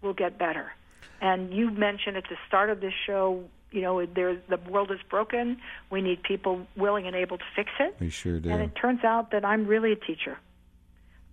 [0.01, 0.73] will get better.
[1.21, 5.59] And you mentioned at the start of this show, you know, the world is broken.
[5.91, 7.97] We need people willing and able to fix it.
[8.01, 8.51] We sure do.
[8.51, 10.39] And it turns out that I'm really a teacher.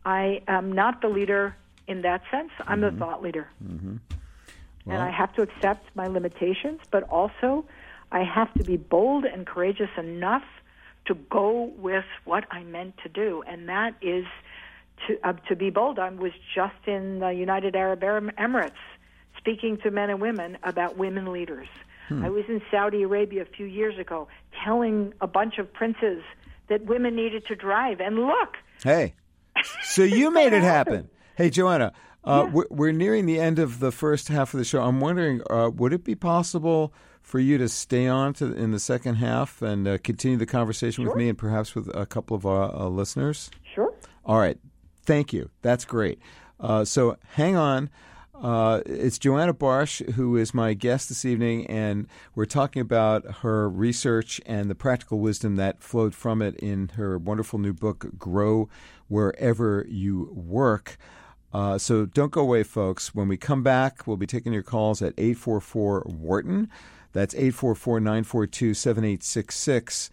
[0.06, 1.56] I am not the leader
[1.90, 2.52] in that sense.
[2.68, 3.00] I'm a mm-hmm.
[3.00, 3.50] thought leader.
[3.64, 3.98] Mm-hmm.
[4.86, 7.66] Well- and I have to accept my limitations, but also
[8.12, 10.44] I have to be bold and courageous enough
[11.06, 13.44] to go with what I'm meant to do.
[13.48, 14.26] And that is
[15.08, 16.00] to, uh, to be bold.
[16.00, 18.72] I was just in the United Arab Emirates
[19.38, 21.68] speaking to men and women about women leaders.
[22.10, 22.26] Hmm.
[22.26, 24.28] I was in Saudi Arabia a few years ago
[24.64, 26.24] telling a bunch of princes
[26.68, 28.02] that women needed to drive.
[28.02, 29.14] And look, Hey,
[29.84, 31.10] so you made it happen.
[31.40, 31.94] Hey, Joanna,
[32.26, 34.84] uh, we're, we're nearing the end of the first half of the show.
[34.84, 38.80] I'm wondering, uh, would it be possible for you to stay on to in the
[38.80, 42.46] second half and uh, continue the conversation with me and perhaps with a couple of
[42.46, 43.50] our uh, listeners?
[43.74, 43.94] sure.
[44.26, 44.58] All right.
[45.06, 45.50] Thank you.
[45.62, 46.20] That's great.
[46.60, 47.90] Uh, so hang on.
[48.36, 53.70] Uh, it's Joanna Barsh who is my guest this evening, and we're talking about her
[53.70, 58.68] research and the practical wisdom that flowed from it in her wonderful new book, Grow
[59.08, 60.98] Wherever You Work.
[61.54, 63.16] Uh, so don't go away, folks.
[63.16, 66.70] When we come back, we'll be taking your calls at 844 Wharton.
[67.12, 70.10] That's 844 942 7866.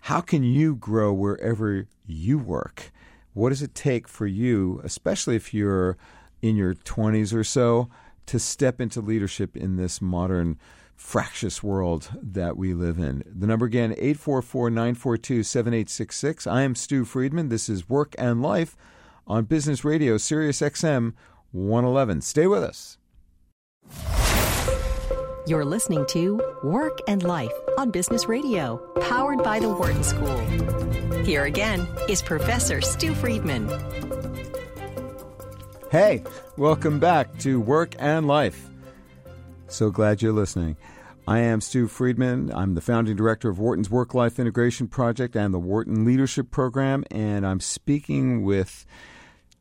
[0.00, 2.92] How can you grow wherever you work?
[3.32, 5.96] What does it take for you, especially if you're
[6.42, 7.88] in your 20s or so,
[8.26, 10.58] to step into leadership in this modern
[10.94, 13.22] fractious world that we live in?
[13.26, 16.46] The number again, 844 942 7866.
[16.46, 17.48] I am Stu Friedman.
[17.48, 18.76] This is Work and Life
[19.26, 21.14] on Business Radio, Sirius XM
[21.52, 22.20] 111.
[22.20, 22.98] Stay with us.
[25.46, 30.38] You're listening to Work and Life on Business Radio, powered by the Wharton School.
[31.24, 33.68] Here again is Professor Stu Friedman.
[35.90, 36.24] Hey,
[36.56, 38.68] welcome back to Work and Life.
[39.68, 40.76] So glad you're listening.
[41.28, 42.52] I am Stu Friedman.
[42.52, 47.04] I'm the founding director of Wharton's Work Life Integration Project and the Wharton Leadership Program,
[47.10, 48.84] and I'm speaking with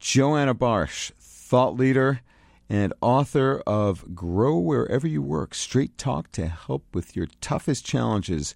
[0.06, 2.22] Joanna Barsh, thought leader
[2.70, 8.54] and author of Grow Wherever You Work Straight Talk to Help with Your Toughest Challenges.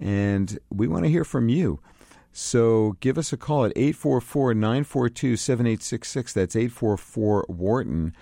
[0.00, 1.78] And we want to hear from you.
[2.32, 6.32] So give us a call at 844 942 7866.
[6.32, 8.12] That's 844 Wharton.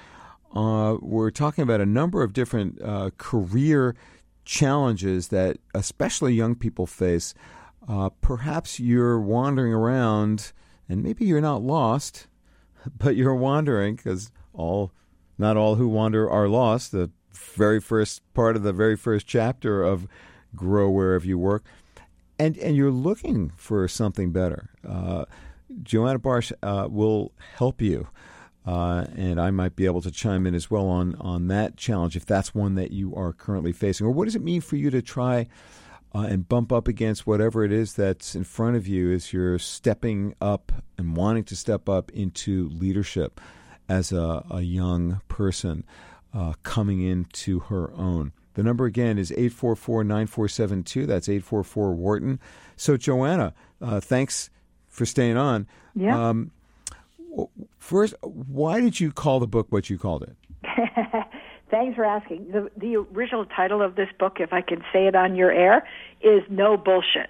[0.54, 3.96] Uh, we're talking about a number of different uh, career
[4.44, 7.32] challenges that especially young people face.
[7.88, 10.52] Uh, perhaps you're wandering around
[10.86, 12.26] and maybe you're not lost,
[12.98, 14.92] but you're wandering because all,
[15.36, 16.92] not all who wander are lost.
[16.92, 20.06] The very first part of the very first chapter of
[20.54, 21.64] Grow Wherever You Work
[22.38, 24.70] and and you're looking for something better.
[24.86, 25.24] Uh,
[25.82, 28.08] Joanna Barsh uh, will help you,
[28.66, 32.16] uh, and I might be able to chime in as well on on that challenge
[32.16, 34.06] if that's one that you are currently facing.
[34.06, 35.48] Or what does it mean for you to try
[36.14, 39.58] uh, and bump up against whatever it is that's in front of you as you're
[39.58, 43.40] stepping up and wanting to step up into leadership
[43.88, 45.84] as a, a young person
[46.34, 48.32] uh, coming into her own.
[48.54, 51.06] The number again is 844 9472.
[51.06, 52.40] That's 844 Wharton.
[52.76, 54.50] So, Joanna, uh, thanks
[54.88, 55.66] for staying on.
[55.94, 56.28] Yeah.
[56.28, 56.50] Um,
[57.78, 60.36] First, why did you call the book what you called it?
[61.70, 62.50] Thanks for asking.
[62.50, 65.86] The, the original title of this book, if I can say it on your air,
[66.22, 67.28] is No Bullshit.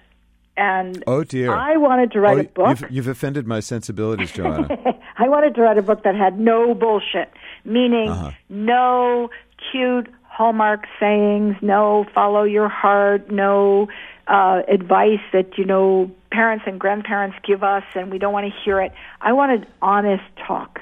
[0.59, 2.81] And oh dear, I wanted to write oh, a book.
[2.81, 4.67] You've, you've, offended my sensibilities, Joanna.
[5.17, 7.31] I wanted to write a book that had no bullshit,
[7.63, 8.31] meaning uh-huh.
[8.49, 9.29] no
[9.71, 13.87] cute hallmark sayings, no follow your heart, no
[14.27, 18.51] uh, advice that you know parents and grandparents give us, and we don't want to
[18.63, 18.91] hear it.
[19.21, 20.81] I wanted honest talk,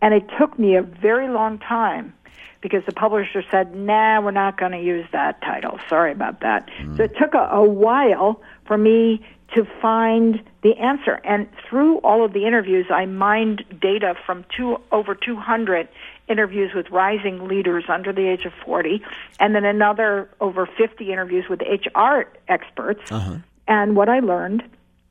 [0.00, 2.14] and it took me a very long time
[2.60, 5.78] because the publisher said, "Nah, we're not going to use that title.
[5.88, 6.96] Sorry about that." Mm.
[6.96, 11.20] So it took a, a while for me to find the answer.
[11.24, 15.88] And through all of the interviews, I mined data from two over 200
[16.28, 19.02] interviews with rising leaders under the age of 40,
[19.40, 23.10] and then another over 50 interviews with HR experts.
[23.10, 23.36] Uh-huh.
[23.66, 24.64] And what I learned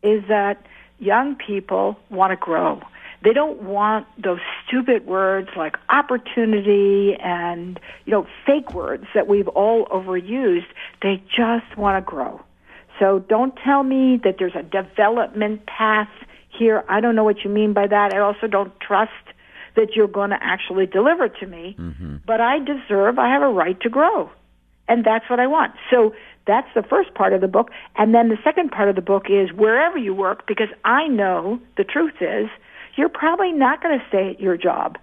[0.04, 0.66] is that
[1.00, 2.82] young people want to grow.
[3.24, 9.48] They don't want those stupid words like opportunity and, you know, fake words that we've
[9.48, 10.68] all overused.
[11.02, 12.42] They just want to grow.
[13.00, 16.10] So don't tell me that there's a development path
[16.50, 16.84] here.
[16.90, 18.14] I don't know what you mean by that.
[18.14, 19.12] I also don't trust
[19.76, 21.76] that you're going to actually deliver to me.
[21.78, 22.18] Mm-hmm.
[22.26, 24.30] But I deserve, I have a right to grow.
[24.88, 25.74] And that's what I want.
[25.92, 26.16] So
[26.48, 27.72] that's the first part of the book.
[27.98, 31.60] And then the second part of the book is wherever you work, because I know
[31.76, 32.48] the truth is
[32.98, 34.98] you're probably not going to stay at your job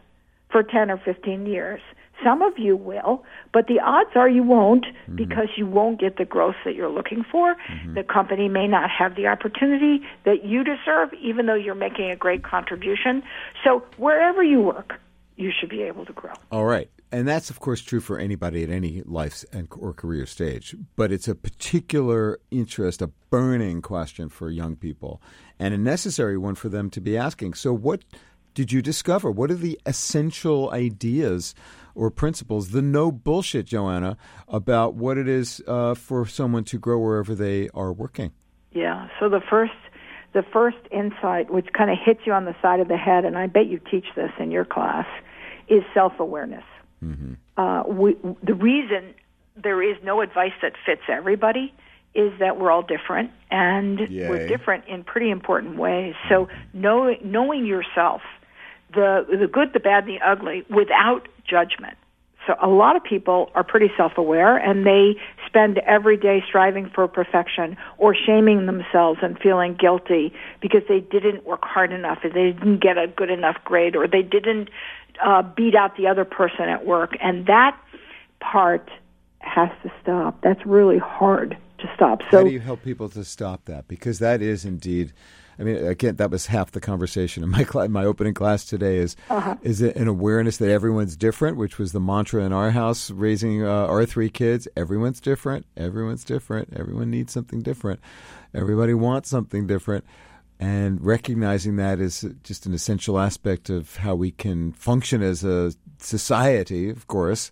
[0.51, 1.81] for 10 or 15 years.
[2.23, 5.17] Some of you will, but the odds are you won't mm-hmm.
[5.17, 7.55] because you won't get the growth that you're looking for.
[7.55, 7.95] Mm-hmm.
[7.95, 12.17] The company may not have the opportunity that you deserve, even though you're making a
[12.17, 13.23] great contribution.
[13.65, 15.01] So wherever you work,
[15.37, 16.33] you should be able to grow.
[16.51, 16.91] All right.
[17.13, 20.75] And that's, of course, true for anybody at any life and or career stage.
[20.97, 25.23] But it's a particular interest, a burning question for young people,
[25.59, 27.55] and a necessary one for them to be asking.
[27.55, 28.05] So, what
[28.55, 29.31] did you discover?
[29.31, 31.55] What are the essential ideas
[31.95, 34.17] or principles, the no bullshit, Joanna,
[34.49, 38.33] about what it is uh, for someone to grow wherever they are working.
[38.73, 39.09] Yeah.
[39.21, 39.73] So the first,
[40.35, 43.39] the first insight, which kind of hits you on the side of the head, and
[43.39, 45.07] I bet you teach this in your class,
[45.69, 46.65] is self awareness.
[47.03, 47.35] Mm-hmm.
[47.57, 47.85] Uh,
[48.43, 49.15] the reason
[49.57, 51.73] there is no advice that fits everybody
[52.15, 54.29] is that we're all different and Yay.
[54.29, 56.15] we're different in pretty important ways.
[56.29, 58.23] So know, knowing yourself,
[58.93, 61.97] the the good, the bad, and the ugly, without judgment.
[62.47, 67.07] So a lot of people are pretty self-aware and they spend every day striving for
[67.09, 72.53] perfection or shaming themselves and feeling guilty because they didn't work hard enough or they
[72.53, 74.69] didn't get a good enough grade or they didn't
[75.25, 77.17] uh, beat out the other person at work.
[77.21, 77.79] And that
[78.41, 78.91] part
[79.39, 80.41] has to stop.
[80.43, 82.21] That's really hard to stop.
[82.31, 83.89] So how do you help people to stop that?
[83.89, 85.13] Because that is indeed
[85.59, 88.97] I mean, again, that was half the conversation in my class, my opening class today.
[88.99, 89.57] Is uh-huh.
[89.63, 93.65] is it an awareness that everyone's different, which was the mantra in our house raising
[93.65, 94.69] uh, our three kids.
[94.77, 95.67] Everyone's different.
[95.77, 96.73] Everyone's different.
[96.75, 98.01] Everyone needs something different.
[98.55, 100.05] Everybody wants something different.
[100.61, 105.73] And recognizing that is just an essential aspect of how we can function as a
[105.99, 107.51] society, of course.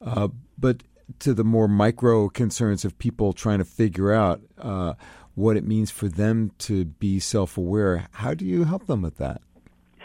[0.00, 0.82] Uh, but
[1.20, 4.94] to the more micro concerns of people trying to figure out uh,
[5.34, 8.08] what it means for them to be self aware.
[8.12, 9.40] How do you help them with that?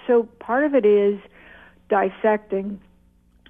[0.07, 1.19] So, part of it is
[1.89, 2.79] dissecting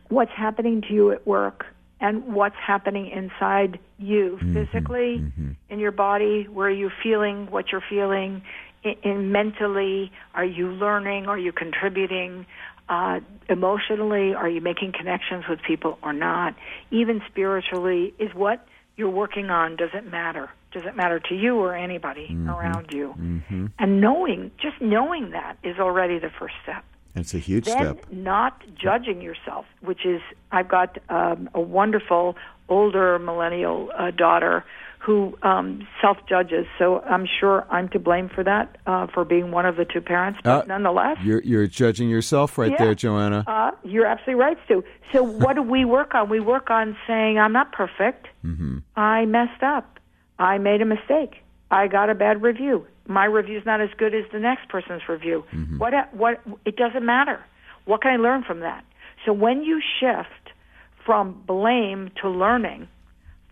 [0.10, 1.66] what's happening to you at work
[2.02, 5.52] and what's happening inside you mm-hmm, physically mm-hmm.
[5.70, 8.42] in your body where are you feeling what you're feeling
[8.84, 12.46] in, in mentally are you learning are you contributing
[12.88, 16.56] uh, emotionally are you making connections with people or not
[16.90, 18.66] even spiritually is what
[19.00, 22.50] you're working on does it matter does it matter to you or anybody mm-hmm.
[22.50, 23.16] around you?
[23.18, 23.66] Mm-hmm.
[23.80, 26.84] And knowing, just knowing that is already the first step.
[27.16, 28.12] It's a huge then step.
[28.12, 32.36] Not judging yourself, which is, I've got um, a wonderful
[32.68, 34.64] older millennial uh, daughter
[35.00, 36.66] who um, self judges.
[36.78, 40.02] So I'm sure I'm to blame for that, uh, for being one of the two
[40.02, 40.40] parents.
[40.44, 43.44] But uh, nonetheless, you're, you're judging yourself right yeah, there, Joanna.
[43.48, 44.84] Uh, you're absolutely right, Stew.
[45.14, 46.30] So what do we work on?
[46.30, 48.28] We work on saying, I'm not perfect.
[48.46, 48.80] Mm-hmm.
[48.96, 50.00] I messed up.
[50.38, 51.38] I made a mistake.
[51.72, 52.86] I got a bad review.
[53.08, 55.44] My review's not as good as the next person's review.
[55.54, 55.78] Mm-hmm.
[55.78, 57.44] What what it doesn't matter.
[57.86, 58.84] What can I learn from that?
[59.26, 60.54] So when you shift
[61.06, 62.88] from blame to learning,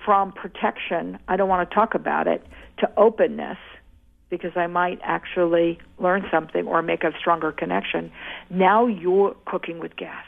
[0.08, 2.41] from protection, I don't want to talk about it,
[2.78, 3.58] to openness
[4.30, 8.10] because I might actually learn something or make a stronger connection.
[8.49, 10.24] Now you're cooking with gas.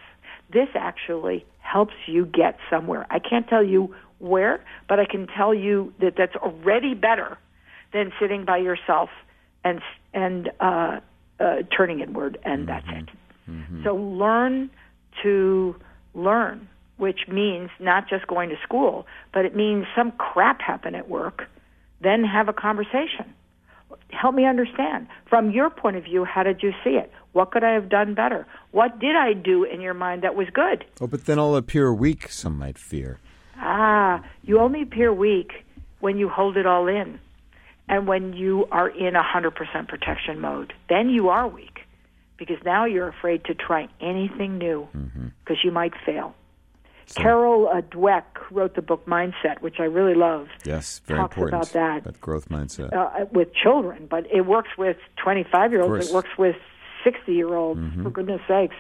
[0.52, 3.08] This actually helps you get somewhere.
[3.10, 7.38] I can't tell you where, but I can tell you that that's already better
[7.94, 9.10] than sitting by yourself
[9.64, 9.80] and
[10.14, 11.00] and uh,
[11.40, 12.90] uh, turning inward, and mm-hmm.
[12.90, 13.10] that's it.
[13.86, 14.70] So learn
[15.24, 15.76] to
[16.14, 16.68] learn,
[17.00, 21.48] which means not just going to school, but it means some crap happened at work,
[22.02, 23.34] then have a conversation.
[24.12, 25.08] Help me understand.
[25.30, 27.12] From your point of view, how did you see it?
[27.32, 28.46] What could I have done better?
[28.72, 30.86] What did I do in your mind that was good?
[31.00, 33.20] Oh, but then I'll appear weak, some might fear.
[33.58, 35.52] Ah, you only appear weak
[36.02, 37.20] when you hold it all in
[37.88, 40.74] and when you are in a 100% protection mode.
[40.90, 41.80] Then you are weak
[42.38, 44.88] because now you're afraid to try anything new
[45.40, 46.36] because you might fail.
[47.16, 50.48] Carol uh, Dweck wrote the book Mindset, which I really love.
[50.66, 51.62] Yes, very Talks important.
[51.62, 52.22] about that.
[52.22, 52.94] growth mindset.
[52.94, 56.10] uh, with children, but it works with 25 year olds.
[56.10, 56.56] It works with
[57.04, 58.76] 60 year olds, for goodness sakes.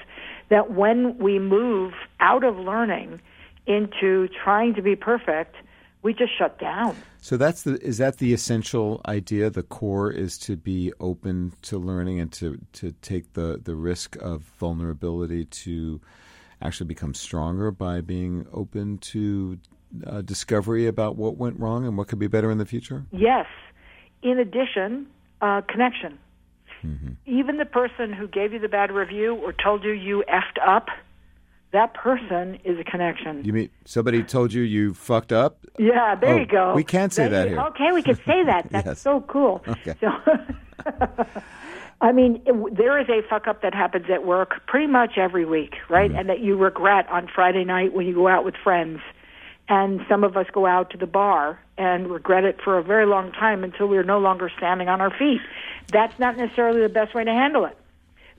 [0.49, 3.21] That when we move out of learning
[3.67, 5.55] into trying to be perfect,
[6.01, 6.95] we just shut down.
[7.21, 9.49] So that's the is that the essential idea?
[9.49, 14.15] The core is to be open to learning and to to take the the risk
[14.17, 15.99] of vulnerability to
[16.62, 19.57] actually become stronger by being open to
[20.05, 23.05] uh, discovery about what went wrong and what could be better in the future.
[23.12, 23.45] Yes.
[24.22, 25.07] In addition,
[25.41, 26.20] uh, connection.
[27.26, 30.88] Even the person who gave you the bad review or told you you effed up,
[31.74, 33.43] that person is a connection.
[33.43, 35.60] You mean somebody told you you fucked up?
[35.78, 36.74] Yeah, there Oh, you go.
[36.74, 37.60] we can't say that here.
[37.60, 38.68] Okay, we can say that.
[38.72, 39.01] That's Yes.
[39.01, 39.62] so cool.
[39.68, 39.95] Okay.
[39.99, 40.07] So,
[42.02, 45.45] I mean, it, there is a fuck up that happens at work pretty much every
[45.45, 46.10] week, right?
[46.10, 46.20] Mm-hmm.
[46.20, 49.02] And that you regret on Friday night when you go out with friends.
[49.68, 53.06] And some of us go out to the bar and regret it for a very
[53.06, 55.41] long time until we're no longer standing on our feet.
[55.91, 57.78] That's not necessarily the best way to handle it.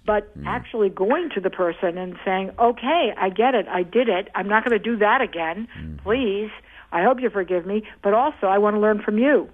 [0.07, 0.47] But Mm.
[0.47, 4.49] actually going to the person and saying, okay, I get it, I did it, I'm
[4.49, 5.97] not going to do that again, Mm-hmm.
[5.99, 6.51] please,
[6.91, 9.49] I hope you forgive me, but also I want to learn from you.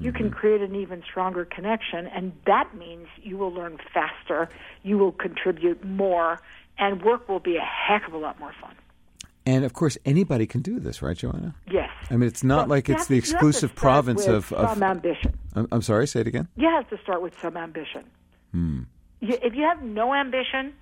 [0.00, 0.16] You Mm-hmm.
[0.16, 4.48] can create an even stronger connection, and that means you will learn faster,
[4.84, 6.40] you will contribute more,
[6.78, 8.74] and work will be a heck of a lot more fun.
[9.44, 11.54] And of course, anybody can do this, right, Joanna?
[11.70, 11.90] Yes.
[12.10, 14.52] I mean, it's not Well, like it's the exclusive province of.
[14.52, 15.32] of some ambition.
[15.54, 16.06] I'm, I'm sorry.
[16.06, 16.48] Say it again.
[16.56, 18.04] You have to start with some ambition.
[18.52, 18.82] Hmm.
[19.20, 20.74] You, if you have no ambition,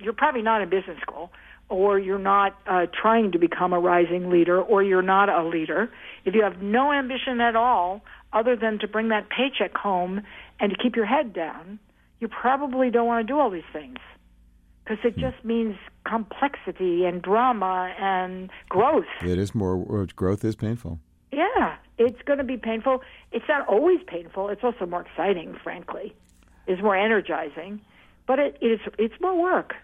[0.00, 1.30] you're probably not in business school,
[1.68, 5.92] or you're not uh, trying to become a rising leader, or you're not a leader.
[6.24, 8.02] If you have no ambition at all,
[8.36, 10.20] other than to bring that paycheck home
[10.60, 11.78] and to keep your head down,
[12.20, 13.98] you probably don't want to do all these things
[14.84, 19.04] because it just means complexity and drama and growth.
[19.22, 21.00] It is more growth is painful.
[21.32, 23.02] Yeah, it's going to be painful.
[23.32, 24.48] It's not always painful.
[24.48, 26.14] It's also more exciting, frankly.
[26.66, 27.80] It's more energizing,
[28.26, 29.74] but it, it's it's more work.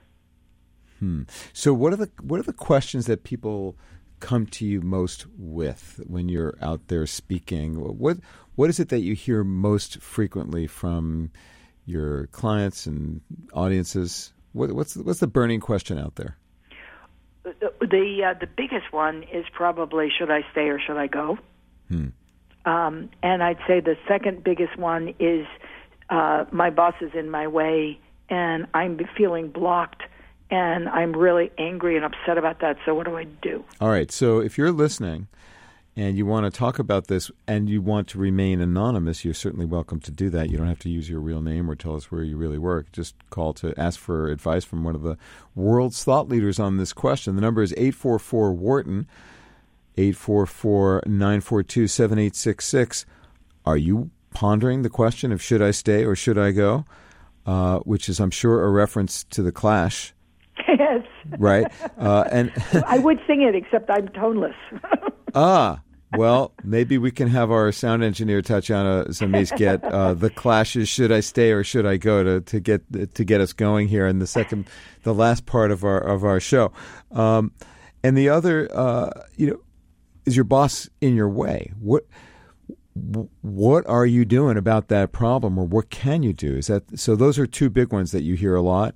[0.99, 1.23] Hmm.
[1.53, 3.77] So what are the what are the questions that people
[4.23, 7.75] come to you most with when you're out there speaking?
[7.75, 8.19] What
[8.55, 11.31] what is it that you hear most frequently from
[11.85, 13.21] your clients and
[13.53, 14.33] audiences?
[14.53, 16.39] What, what's what's the burning question out there?
[17.43, 21.37] The the, uh, the biggest one is probably should I stay or should I go?
[22.65, 25.47] Um, and I'd say the second biggest one is
[26.09, 27.99] uh, my boss is in my way
[28.31, 30.05] and I'm feeling blocked
[30.53, 32.77] and I'm really angry and upset about that.
[32.85, 33.65] So what do I do?
[33.81, 34.13] All right.
[34.13, 35.27] So if you're listening
[35.97, 39.65] and you want to talk about this and you want to remain anonymous, you're certainly
[39.65, 40.51] welcome to do that.
[40.51, 42.93] You don't have to use your real name or tell us where you really work.
[42.93, 45.17] Just call to ask for advice from one of the
[45.55, 47.35] world's thought leaders on this question.
[47.35, 49.07] The number is 844 Wharton,
[49.97, 53.07] 844 942 7866.
[53.65, 56.85] Are you pondering the question of should I stay or should I go?
[57.47, 60.15] Uh, which is, I'm sure, a reference to the Clash,
[60.69, 61.05] yes,
[61.39, 61.67] right?
[61.99, 62.53] Uh, and
[62.87, 64.55] I would sing it, except I'm toneless.
[65.35, 65.81] Ah,
[66.15, 70.91] well, maybe we can have our sound engineer Tatiana Zamis get uh, the clashes.
[70.91, 74.07] Should I stay or should I go to, to get to get us going here
[74.07, 74.69] in the second,
[75.05, 76.71] the last part of our of our show,
[77.13, 77.51] um,
[78.05, 79.61] and the other, uh, you know,
[80.27, 81.73] is your boss in your way?
[81.81, 82.05] What
[83.41, 86.57] what are you doing about that problem, or what can you do?
[86.57, 87.17] Is that so?
[87.17, 88.95] Those are two big ones that you hear a lot.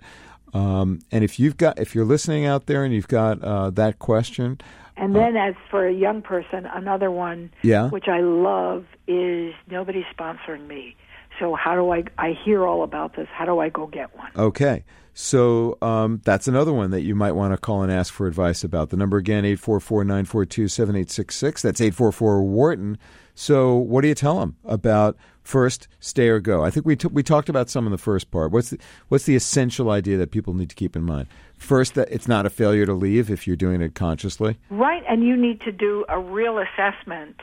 [0.56, 3.98] Um, and if you've got, if you're listening out there and you've got uh, that
[3.98, 4.58] question,
[4.96, 7.90] And then, as for a young person, another one, Yeah.
[7.90, 10.96] which I love, is nobody's sponsoring me.
[11.38, 12.04] So how do I?
[12.16, 13.28] I hear all about this.
[13.30, 14.30] How do I go get one?
[14.36, 14.84] Okay.
[15.12, 18.64] So um, that's another one that you might want to call and ask for advice
[18.64, 18.88] about.
[18.90, 21.60] The number again, 844-942-7866.
[21.62, 22.98] That's 844-WHARTON.
[23.34, 25.16] So what do you tell them about
[25.46, 26.64] first, stay or go?
[26.64, 28.50] I think we, t- we talked about some in the first part.
[28.50, 28.78] What's the,
[29.08, 31.28] what's the essential idea that people need to keep in mind?
[31.56, 34.58] First, that it's not a failure to leave if you're doing it consciously.
[34.70, 37.36] Right, and you need to do a real assessment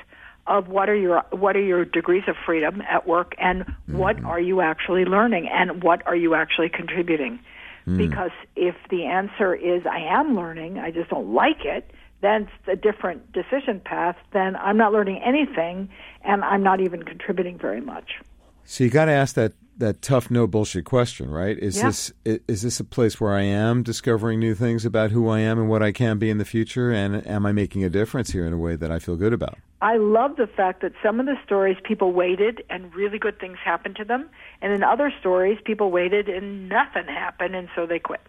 [0.46, 4.42] of what are your what are your degrees of freedom at work, and what are
[4.42, 7.40] you actually learning, and what are you actually contributing.
[7.88, 7.98] Mm.
[7.98, 11.90] Because if the answer is I am learning, I just don't like it,
[12.24, 14.16] then it's a different decision path.
[14.32, 15.90] Then I'm not learning anything,
[16.24, 18.22] and I'm not even contributing very much.
[18.66, 21.58] So you got to ask that that tough no bullshit question, right?
[21.58, 21.88] Is yeah.
[21.88, 25.60] this is this a place where I am discovering new things about who I am
[25.60, 28.46] and what I can be in the future and am I making a difference here
[28.46, 29.58] in a way that I feel good about?
[29.82, 33.58] I love the fact that some of the stories people waited and really good things
[33.64, 34.30] happened to them,
[34.62, 38.22] and in other stories people waited and nothing happened and so they quit.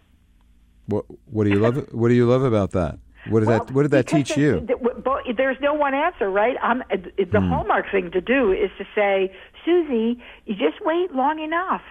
[0.87, 2.99] What what do you love what do you love about that?
[3.29, 4.67] What did well, that What did that teach you?
[5.37, 6.55] There's no one answer, right?
[6.61, 7.49] I'm, the mm.
[7.49, 11.81] hallmark thing to do is to say, Susie, you just wait long enough,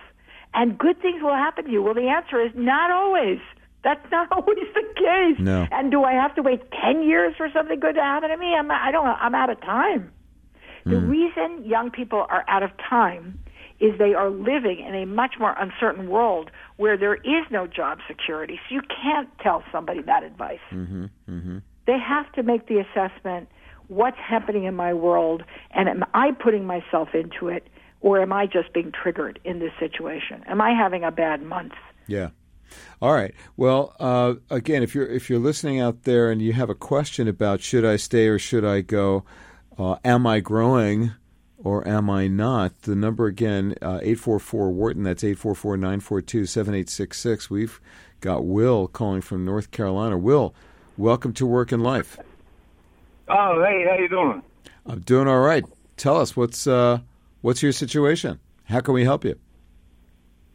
[0.53, 1.83] and good things will happen to you.
[1.83, 3.39] Well, the answer is not always.
[3.83, 5.39] That's not always the case.
[5.39, 5.67] No.
[5.71, 8.55] And do I have to wait ten years for something good to happen to me?
[8.55, 9.07] I'm, I don't.
[9.07, 10.13] I'm out of time.
[10.85, 11.09] The mm.
[11.09, 13.39] reason young people are out of time
[13.85, 17.99] is they are living in a much more uncertain world where there is no job
[18.09, 18.59] security.
[18.69, 20.65] So you can't tell somebody that advice.
[20.73, 21.59] Mm-hmm, mm-hmm.
[21.87, 23.49] They have to make the assessment
[23.89, 27.69] what's happening in my world and am I putting myself into it
[28.01, 30.43] or am I just being triggered in this situation?
[30.47, 31.75] Am I having a bad month?
[32.07, 32.31] Yeah.
[33.03, 33.35] All right.
[33.59, 37.29] Well, uh, again, if you're if you're listening out there and you have a question
[37.29, 39.25] about should I stay or should I go,
[39.79, 41.13] uh, am I growing?
[41.65, 42.83] Or am I not?
[42.83, 47.51] The number again, uh, 844 Wharton, that's 844 942 7866.
[47.51, 47.81] We've
[48.21, 50.19] got Will calling from North Carolina.
[50.19, 50.55] Will,
[50.97, 52.19] welcome to Work and Life.
[53.29, 54.43] Oh, hey, how you doing?
[54.87, 55.65] I'm doing all right.
[55.97, 56.99] Tell us, what's, uh,
[57.41, 58.39] what's your situation?
[58.65, 59.39] How can we help you?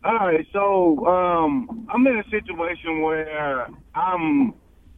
[0.03, 4.53] All right, so um, I'm in a situation where I'm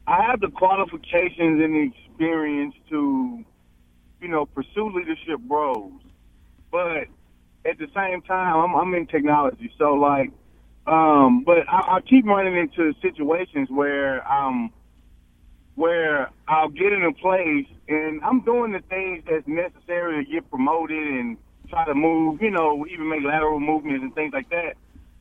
[0.07, 3.43] I have the qualifications and the experience to
[4.22, 6.01] you know, pursue leadership roles.
[6.72, 7.07] But
[7.65, 10.32] at the same time, I'm, I'm in technology, so like,
[10.88, 14.72] um, but I, I keep running into situations where um,
[15.76, 20.49] where I'll get in a place and I'm doing the things that's necessary to get
[20.49, 21.38] promoted and
[21.69, 24.76] try to move, you know, even make lateral movements and things like that.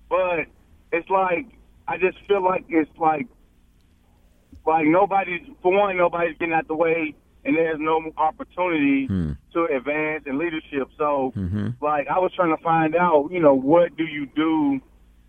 [0.08, 0.46] But
[0.92, 1.46] it's like
[1.88, 3.26] I just feel like it's like
[4.66, 7.14] like nobody's for one, nobody's getting out the way
[7.44, 9.32] and there's no opportunity hmm.
[9.52, 10.88] to advance in leadership.
[10.98, 11.68] So, mm-hmm.
[11.80, 14.80] like, I was trying to find out, you know, what do you do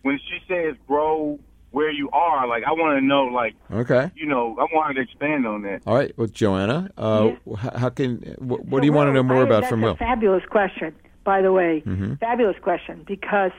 [0.02, 1.38] when she says grow
[1.70, 2.46] where you are?
[2.46, 5.82] Like, I want to know, like, okay, you know, I wanted to expand on that.
[5.86, 7.56] All right, well, Joanna, uh, yeah.
[7.78, 9.80] how can what, what so do you Will, want to know more I, about from
[9.80, 9.96] Will?
[9.96, 10.94] Fabulous question,
[11.24, 11.82] by the way.
[11.86, 12.14] Mm-hmm.
[12.14, 13.52] Fabulous question because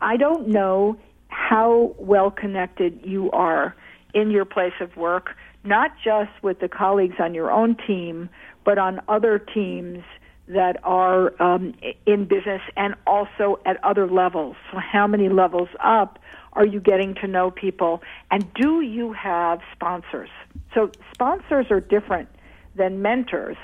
[0.00, 0.96] I don't know
[1.28, 3.74] how well connected you are
[4.14, 5.30] in your place of work
[5.64, 8.28] not just with the colleagues on your own team,
[8.64, 10.04] but on other teams
[10.46, 11.74] that are um,
[12.06, 14.56] in business and also at other levels.
[14.70, 16.18] So, how many levels up
[16.52, 18.02] are you getting to know people?
[18.30, 20.28] And do you have sponsors?
[20.74, 22.28] So, sponsors are different
[22.74, 23.56] than mentors.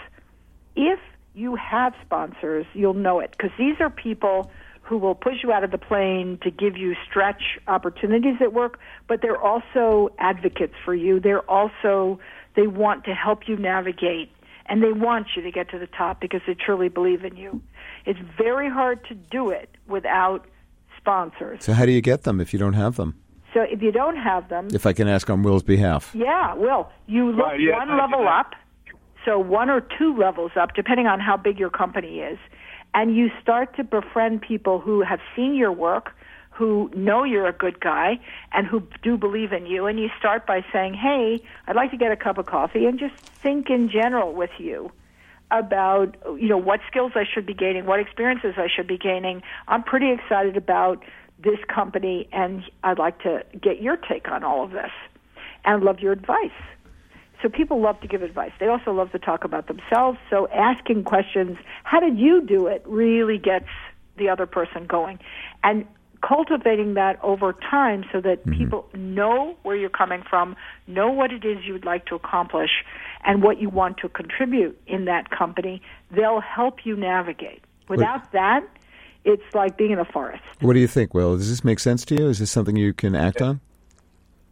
[0.75, 0.99] If
[1.35, 4.51] you have sponsors, you'll know it because these are people
[4.91, 8.81] who will push you out of the plane to give you stretch opportunities at work,
[9.07, 11.21] but they're also advocates for you.
[11.21, 12.19] They're also,
[12.57, 14.33] they want to help you navigate
[14.67, 17.63] and they want you to get to the top because they truly believe in you.
[18.05, 20.45] It's very hard to do it without
[20.97, 21.63] sponsors.
[21.63, 23.15] So, how do you get them if you don't have them?
[23.55, 26.91] So, if you don't have them, if I can ask on Will's behalf, yeah, Will,
[27.07, 28.55] you look Right, yeah, one thank level up,
[29.25, 32.39] so one or two levels up, depending on how big your company is,
[32.95, 36.13] and you start to befriend people who have seen your work,
[36.51, 38.19] who know you're a good guy,
[38.53, 39.87] and who do believe in you.
[39.87, 42.99] And you start by saying, "Hey, I'd like to get a cup of coffee," and
[42.99, 44.93] just think in general with you
[45.51, 49.43] about you know what skills I should be gaining, what experiences I should be gaining.
[49.69, 51.05] I'm pretty excited about
[51.39, 54.93] this company, and I'd like to get your take on all of this,
[55.65, 56.51] and love your advice.
[57.43, 58.53] So people love to give advice.
[58.61, 60.19] They also love to talk about themselves.
[60.29, 63.69] So asking questions, how did you do it, really gets
[64.21, 65.19] the other person going.
[65.65, 65.87] And
[66.23, 68.59] cultivating that over time so that Mm-hmm.
[68.59, 70.55] people know where you're coming from,
[70.87, 72.71] know what it is you'd like to accomplish,
[73.25, 77.63] and what you want to contribute in that company, they'll help you navigate.
[77.89, 78.67] Without that,
[79.25, 80.43] it's like being in a forest.
[80.61, 81.37] what do you think, Will?
[81.37, 82.29] Does this make sense to you?
[82.29, 83.61] Is this something you can act on?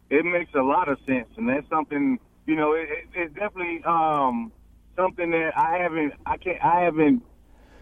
[0.09, 2.19] It makes a lot of sense, and that's something
[2.49, 2.73] you know.
[2.73, 4.51] It, it, it's definitely um,
[4.95, 7.23] something that I haven't, I can't, I haven't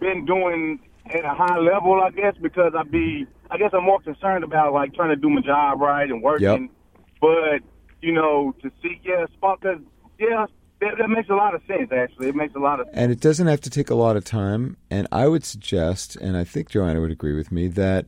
[0.00, 4.00] been doing at a high level, I guess, because I be, I guess I'm more
[4.00, 6.70] concerned about like trying to do my job right and working.
[6.70, 7.00] Yep.
[7.20, 7.68] But
[8.00, 9.80] you know, to see, yeah, spot, cause
[10.18, 10.46] yeah,
[10.80, 11.90] that, that makes a lot of sense.
[11.90, 12.96] Actually, it makes a lot of sense.
[12.96, 14.76] And it doesn't have to take a lot of time.
[14.90, 18.06] And I would suggest, and I think Joanna would agree with me, that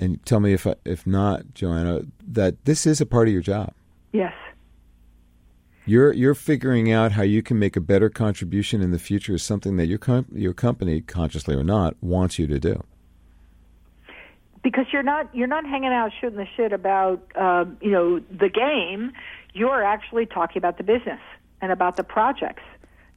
[0.00, 3.72] and tell me if if not, Joanna, that this is a part of your job.
[4.12, 4.32] Yes.
[5.88, 9.42] You're you're figuring out how you can make a better contribution in the future is
[9.44, 12.82] something that your com- your company, consciously or not, wants you to do.
[14.64, 18.48] Because you're not you're not hanging out shooting the shit about uh, you know the
[18.48, 19.12] game.
[19.54, 21.20] You're actually talking about the business
[21.62, 22.64] and about the projects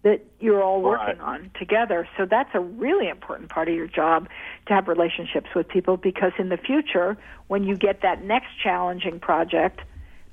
[0.03, 1.19] that you're all working Right.
[1.19, 2.07] on together.
[2.17, 4.29] So that's a really important part of your job
[4.67, 7.17] to have relationships with people because in the future,
[7.47, 9.81] when you get that next challenging project,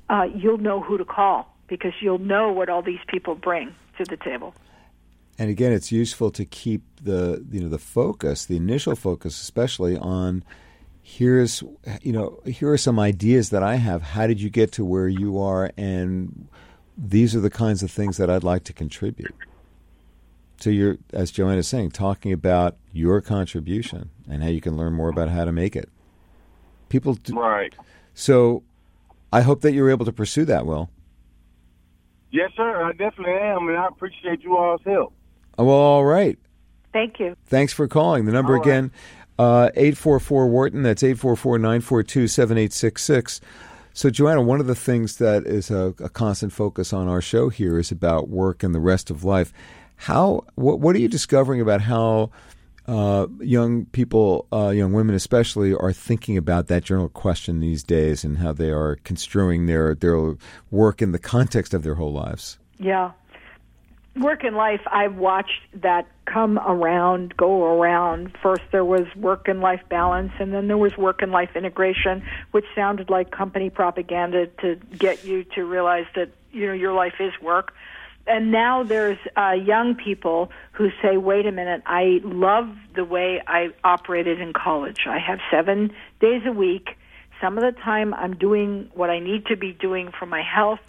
[0.09, 4.03] uh, you'll know who to call because you'll know what all these people bring to
[4.05, 4.53] the table.
[5.39, 9.95] And again, it's useful to keep the you know the focus, the initial focus, especially
[9.97, 10.43] on
[11.03, 11.63] here's
[12.01, 14.01] you know here are some ideas that I have.
[14.01, 15.71] How did you get to where you are?
[15.77, 16.47] And
[16.97, 19.33] these are the kinds of things that I'd like to contribute.
[20.59, 25.09] So you're, as Joanna's saying, talking about your contribution and how you can learn more
[25.09, 25.87] about how to make it.
[26.89, 27.75] People, do, Right.
[28.15, 28.63] so
[29.31, 30.65] I hope that you're able to pursue that.
[30.65, 30.89] Will.
[32.31, 32.83] Yes, sir.
[32.83, 35.13] I definitely am, and I appreciate you all's help.
[35.57, 36.37] Oh, Well, all right.
[36.93, 37.35] Thank you.
[37.45, 38.25] Thanks for calling.
[38.25, 38.67] The number All right.
[38.67, 38.91] again,
[39.39, 40.83] uh, 844 Wharton.
[40.83, 43.41] That's 844 942 7866.
[43.93, 47.49] So, Joanna, one of the things that is a, a constant focus on our show
[47.49, 49.51] here is about work and the rest of life.
[49.95, 52.29] How, what, what are you discovering about how
[52.87, 58.23] uh, young people, uh, young women especially, are thinking about that general question these days
[58.23, 60.35] and how they are construing their, their
[60.71, 62.57] work in the context of their whole lives?
[62.79, 63.11] Yeah.
[64.15, 68.35] Work and life, I've watched that come around, go around.
[68.41, 72.23] First there was work and life balance, and then there was work and life integration,
[72.51, 77.15] which sounded like company propaganda to get you to realize that, you know, your life
[77.19, 77.73] is work.
[78.27, 83.41] And now there's uh, young people who say, wait a minute, I love the way
[83.47, 85.05] I operated in college.
[85.07, 86.89] I have seven days a week.
[87.41, 90.79] Some of the time I'm doing what I need to be doing for my health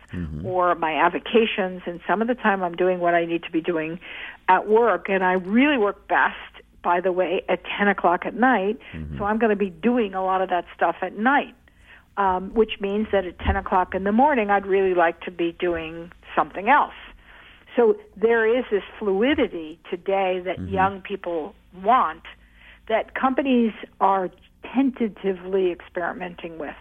[0.47, 3.61] or my avocations, and some of the time I'm doing what I need to be
[3.61, 4.01] doing
[4.49, 5.09] at work.
[5.11, 6.37] And I really work best,
[6.83, 8.79] by the way, at 10 o'clock at night.
[9.19, 11.55] So I'm going to be doing a lot of that stuff at night,
[12.17, 15.53] um, which means that at 10 o'clock in the morning, I'd really like to be
[15.53, 16.95] doing something else.
[17.79, 22.25] So there is this fluidity today that young people want
[22.89, 24.31] that companies are
[24.75, 26.75] tentatively experimenting with.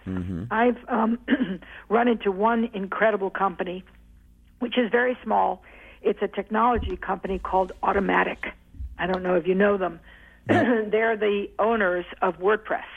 [0.49, 1.19] I've um,
[1.89, 3.83] run into one incredible company,
[4.57, 5.61] which is very small.
[6.01, 8.51] It's a technology company called Automattic.
[8.97, 9.99] I don't know if you know them.
[10.47, 12.89] They're the owners of WordPress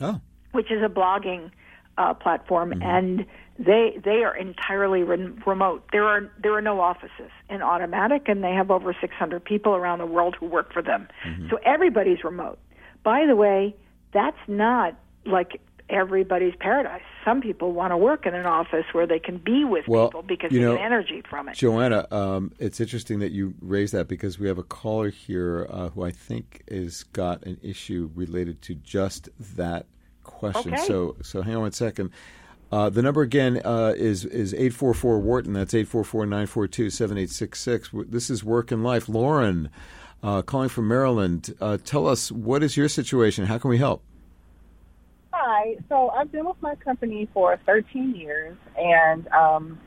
[0.00, 0.18] Oh.
[0.52, 1.50] which is a blogging
[1.98, 3.26] uh, platform, and
[3.58, 5.84] they they are entirely re- remote.
[5.92, 9.98] There are there are no offices in Automattic, and they have over 600 people around
[9.98, 11.08] the world who work for them.
[11.50, 12.58] So everybody's remote.
[13.02, 13.76] By the way,
[14.12, 17.02] that's not like everybody's paradise.
[17.24, 20.22] Some people want to work in an office where they can be with Well, people
[20.22, 21.56] because you know, get energy from it.
[21.56, 25.90] Joanna, um, it's interesting that you raise that because we have a caller here uh,
[25.90, 29.86] who I think has got an issue related to just that
[30.52, 30.74] question.
[30.74, 30.86] Okay.
[30.86, 32.10] So, so hang on one second.
[32.72, 35.52] Uh, the number again uh, is is eight four four Wharton.
[35.52, 38.10] That's 844-942-7866.
[38.10, 39.08] This is Work and Life.
[39.08, 39.70] Lauren,
[40.22, 41.54] uh, calling from Maryland.
[41.60, 43.46] Uh, tell us what is your situation?
[43.46, 44.02] How can we help?
[45.32, 45.76] Hi.
[45.88, 49.78] So I've been with my company for 13 years, and um,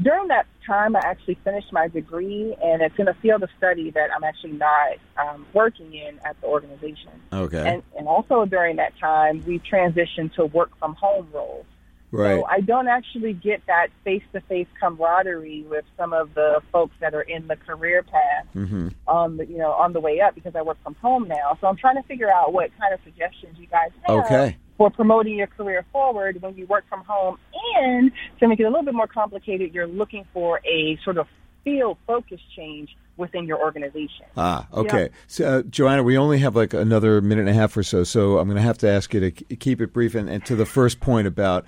[0.00, 3.90] during that time, I actually finished my degree, and it's in a field of study
[3.90, 7.10] that I'm actually not um, working in at the organization.
[7.32, 11.66] Okay, And, and also during that time, we transitioned to work from home roles.
[12.10, 12.40] right.
[12.40, 17.22] So I don't actually get that face-to-face camaraderie with some of the folks that are
[17.22, 20.62] in the career path hmm on the you know on the way up because I
[20.62, 21.58] work from home now.
[21.60, 24.56] So I'm trying to figure out what kind of suggestions you guys have Okay.
[24.82, 27.38] For promoting your career forward when you work from home,
[27.76, 28.10] and
[28.40, 31.28] to make it a little bit more complicated, you're looking for a sort of
[31.62, 34.26] field focus change within your organization.
[34.36, 35.10] Ah, okay.
[35.28, 38.38] So, uh, Joanna, we only have like another minute and a half or so, so
[38.38, 40.56] I'm going to have to ask you to k- keep it brief and, and to
[40.56, 41.64] the first point about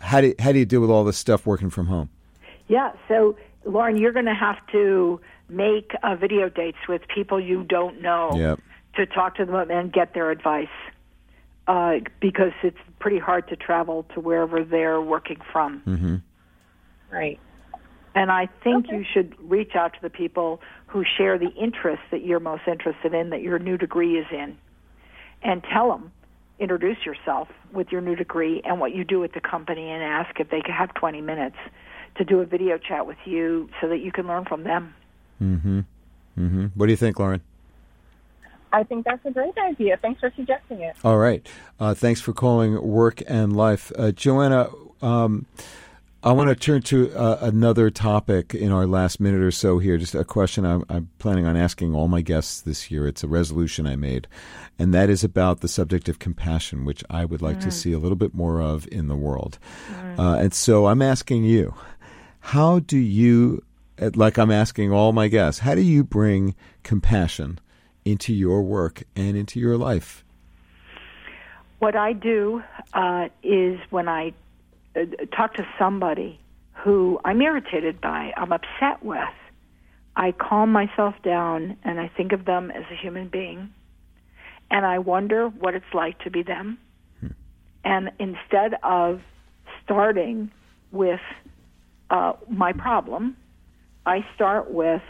[0.00, 2.08] how do how do you deal with all this stuff working from home?
[2.66, 7.62] Yeah, so Lauren, you're going to have to make uh, video dates with people you
[7.62, 8.60] don't know Yep.
[8.96, 10.66] to talk to them and get their advice
[11.66, 15.82] uh, because it's pretty hard to travel to wherever they're working from.
[15.86, 16.16] Mm-hmm.
[17.10, 17.38] Right.
[18.14, 22.24] And I think you should reach out to the people who share the interests that
[22.24, 24.56] you're most interested in, that your new degree is in,
[25.42, 26.10] and tell them,
[26.58, 30.40] introduce yourself with your new degree and what you do at the company, and ask
[30.40, 31.56] if they could have 20 minutes
[32.16, 34.94] to do a video chat with you so that you can learn from them.
[35.42, 35.80] Mm-hmm.
[36.38, 36.66] Mm-hmm.
[36.74, 37.42] What do you think, Lauren?
[38.76, 39.96] I think that's a great idea.
[40.02, 40.96] Thanks for suggesting it.
[41.02, 41.46] All right.
[41.80, 43.90] Uh, thanks for calling Work and Life.
[43.96, 44.68] Uh, Joanna,
[45.00, 45.46] um,
[46.22, 49.96] I want to turn to uh, another topic in our last minute or so here.
[49.96, 53.08] Just a question I'm, I'm, planning on asking all my guests this year.
[53.08, 54.28] It's a resolution I made,
[54.78, 57.62] and that is about the subject of compassion, which I would like mm.
[57.62, 59.58] to see a little bit more of in the world.
[59.90, 60.18] Mm.
[60.18, 61.74] Uh, and so I'm asking you,
[62.40, 63.64] how do you,
[63.98, 67.58] like I'm asking all my guests, how do you bring compassion
[68.06, 70.24] into your work and into your life?
[71.78, 72.62] What I do
[72.94, 74.32] uh, is when I
[74.94, 75.04] uh,
[75.36, 76.40] talk to somebody
[76.72, 79.18] who I'm irritated by, I'm upset with,
[80.14, 83.70] I calm myself down and I think of them as a human being
[84.70, 86.78] and I wonder what it's like to be them.
[87.20, 87.26] Hmm.
[87.84, 89.20] And instead of
[89.84, 90.50] starting
[90.90, 91.20] with
[92.10, 93.36] uh, my problem,
[94.04, 95.02] I start with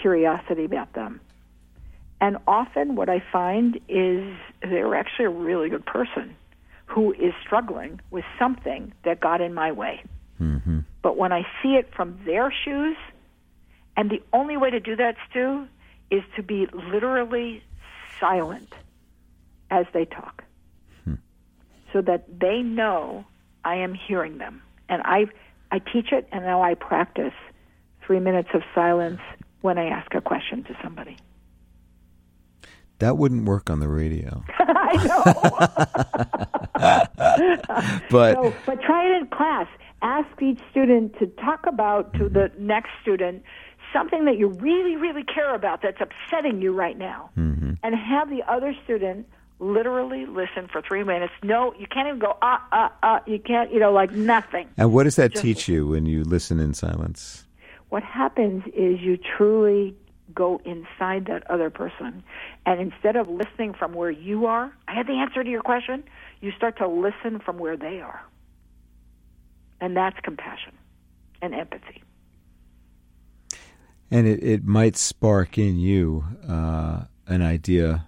[0.00, 1.20] curiosity about them.
[2.22, 4.24] And often what I find is
[4.62, 6.36] they're actually a really good person
[6.86, 10.04] who is struggling with something that got in my way.
[10.40, 10.80] Mm-hmm.
[11.02, 12.96] But when I see it from their shoes,
[13.96, 15.66] and the only way to do that, Stew,
[16.12, 17.60] is to be literally
[18.20, 18.72] silent
[19.72, 20.44] as they talk
[21.04, 21.14] hmm.
[21.92, 23.24] so that they know
[23.64, 24.62] I am hearing them.
[24.88, 25.26] And I,
[25.72, 27.34] I teach it, and now I practice
[28.06, 29.20] three minutes of silence
[29.60, 31.16] when I ask a question to somebody.
[33.02, 34.44] That wouldn't work on the radio.
[34.60, 35.24] I know.
[38.12, 39.66] but so, but try it in class.
[40.02, 42.34] Ask each student to talk about to mm-hmm.
[42.34, 43.42] the next student
[43.92, 47.72] something that you really, really care about that's upsetting you right now, mm-hmm.
[47.82, 49.26] and have the other student
[49.58, 51.32] literally listen for three minutes.
[51.42, 53.20] No, you can't even go ah ah ah.
[53.26, 54.68] You can't, you know, like nothing.
[54.78, 57.48] And what does that Just, teach you when you listen in silence?
[57.88, 59.96] What happens is you truly
[60.34, 62.22] go inside that other person.
[62.66, 66.04] And instead of listening from where you are, I had the answer to your question,
[66.40, 68.22] you start to listen from where they are.
[69.80, 70.72] And that's compassion
[71.40, 72.02] and empathy.
[74.10, 78.06] And it, it might spark in you uh, an idea,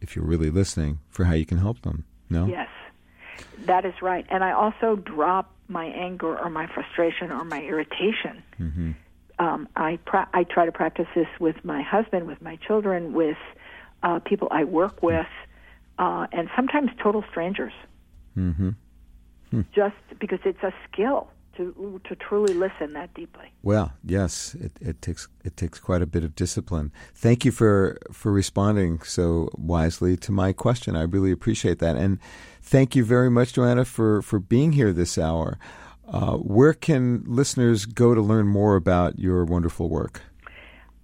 [0.00, 2.04] if you're really listening, for how you can help them.
[2.30, 2.46] No?
[2.46, 2.68] Yes,
[3.66, 4.24] that is right.
[4.30, 8.42] And I also drop my anger or my frustration or my irritation.
[8.60, 8.92] Mm-hmm
[9.38, 13.36] um, I pra- I try to practice this with my husband, with my children, with
[14.02, 15.26] uh, people I work with,
[15.98, 17.72] uh, and sometimes total strangers.
[18.36, 18.70] Mm-hmm.
[19.50, 19.60] Hmm.
[19.74, 23.52] Just because it's a skill to to truly listen that deeply.
[23.62, 26.92] Well, yes, it, it takes it takes quite a bit of discipline.
[27.14, 30.96] Thank you for for responding so wisely to my question.
[30.96, 32.18] I really appreciate that, and
[32.62, 35.58] thank you very much, Joanna, for for being here this hour.
[36.08, 40.22] Uh, where can listeners go to learn more about your wonderful work?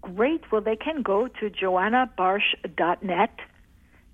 [0.00, 0.42] Great.
[0.50, 3.38] Well, they can go to joannabarsh.net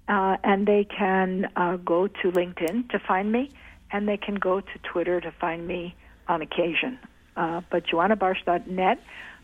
[0.08, 3.50] uh, and they can uh, go to LinkedIn to find me,
[3.90, 5.94] and they can go to Twitter to find me
[6.26, 6.98] on occasion.
[7.36, 9.02] Uh, but joannabarsh.net,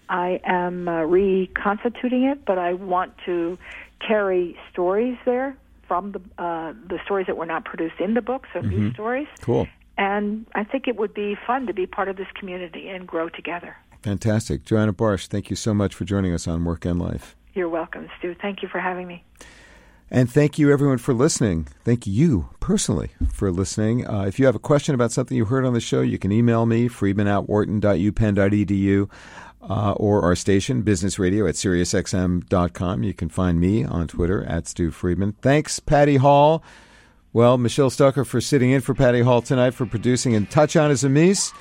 [0.09, 3.59] I am uh, reconstituting it, but I want to
[4.07, 8.47] carry stories there from the uh, the stories that were not produced in the book,
[8.53, 8.71] so mm-hmm.
[8.71, 9.29] new stories.
[9.41, 9.69] Cool.
[9.97, 13.29] And I think it would be fun to be part of this community and grow
[13.29, 13.77] together.
[14.03, 14.65] Fantastic.
[14.65, 17.37] Joanna Barsh, thank you so much for joining us on Work and Life.
[17.55, 18.35] You're welcome, Stew.
[18.41, 19.25] Thank you for having me.
[20.11, 21.67] And thank you, everyone, for listening.
[21.85, 24.07] Thank you personally for listening.
[24.07, 26.31] Uh, if you have a question about something you heard on the show, you can
[26.31, 29.11] email me, friedman at wharton.upenn.edu,
[29.63, 33.03] uh, or our station, Business Radio, at SiriusXM.com.
[33.03, 35.33] You can find me on Twitter at Stew Friedman.
[35.41, 36.63] Thanks, Patty Hall.
[37.35, 41.53] Well, Michelle Stucker for sitting in for Patty Hall tonight for producing, and Tatiana Zamis,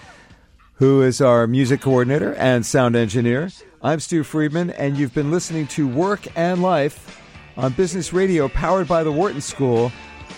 [0.76, 3.50] who is our music coordinator and sound engineer.
[3.82, 7.20] I'm Stew Friedman, and you've been listening to Work and Life
[7.58, 9.92] on Business Radio, powered by the Wharton School,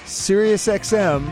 [0.05, 1.25] Sirius XM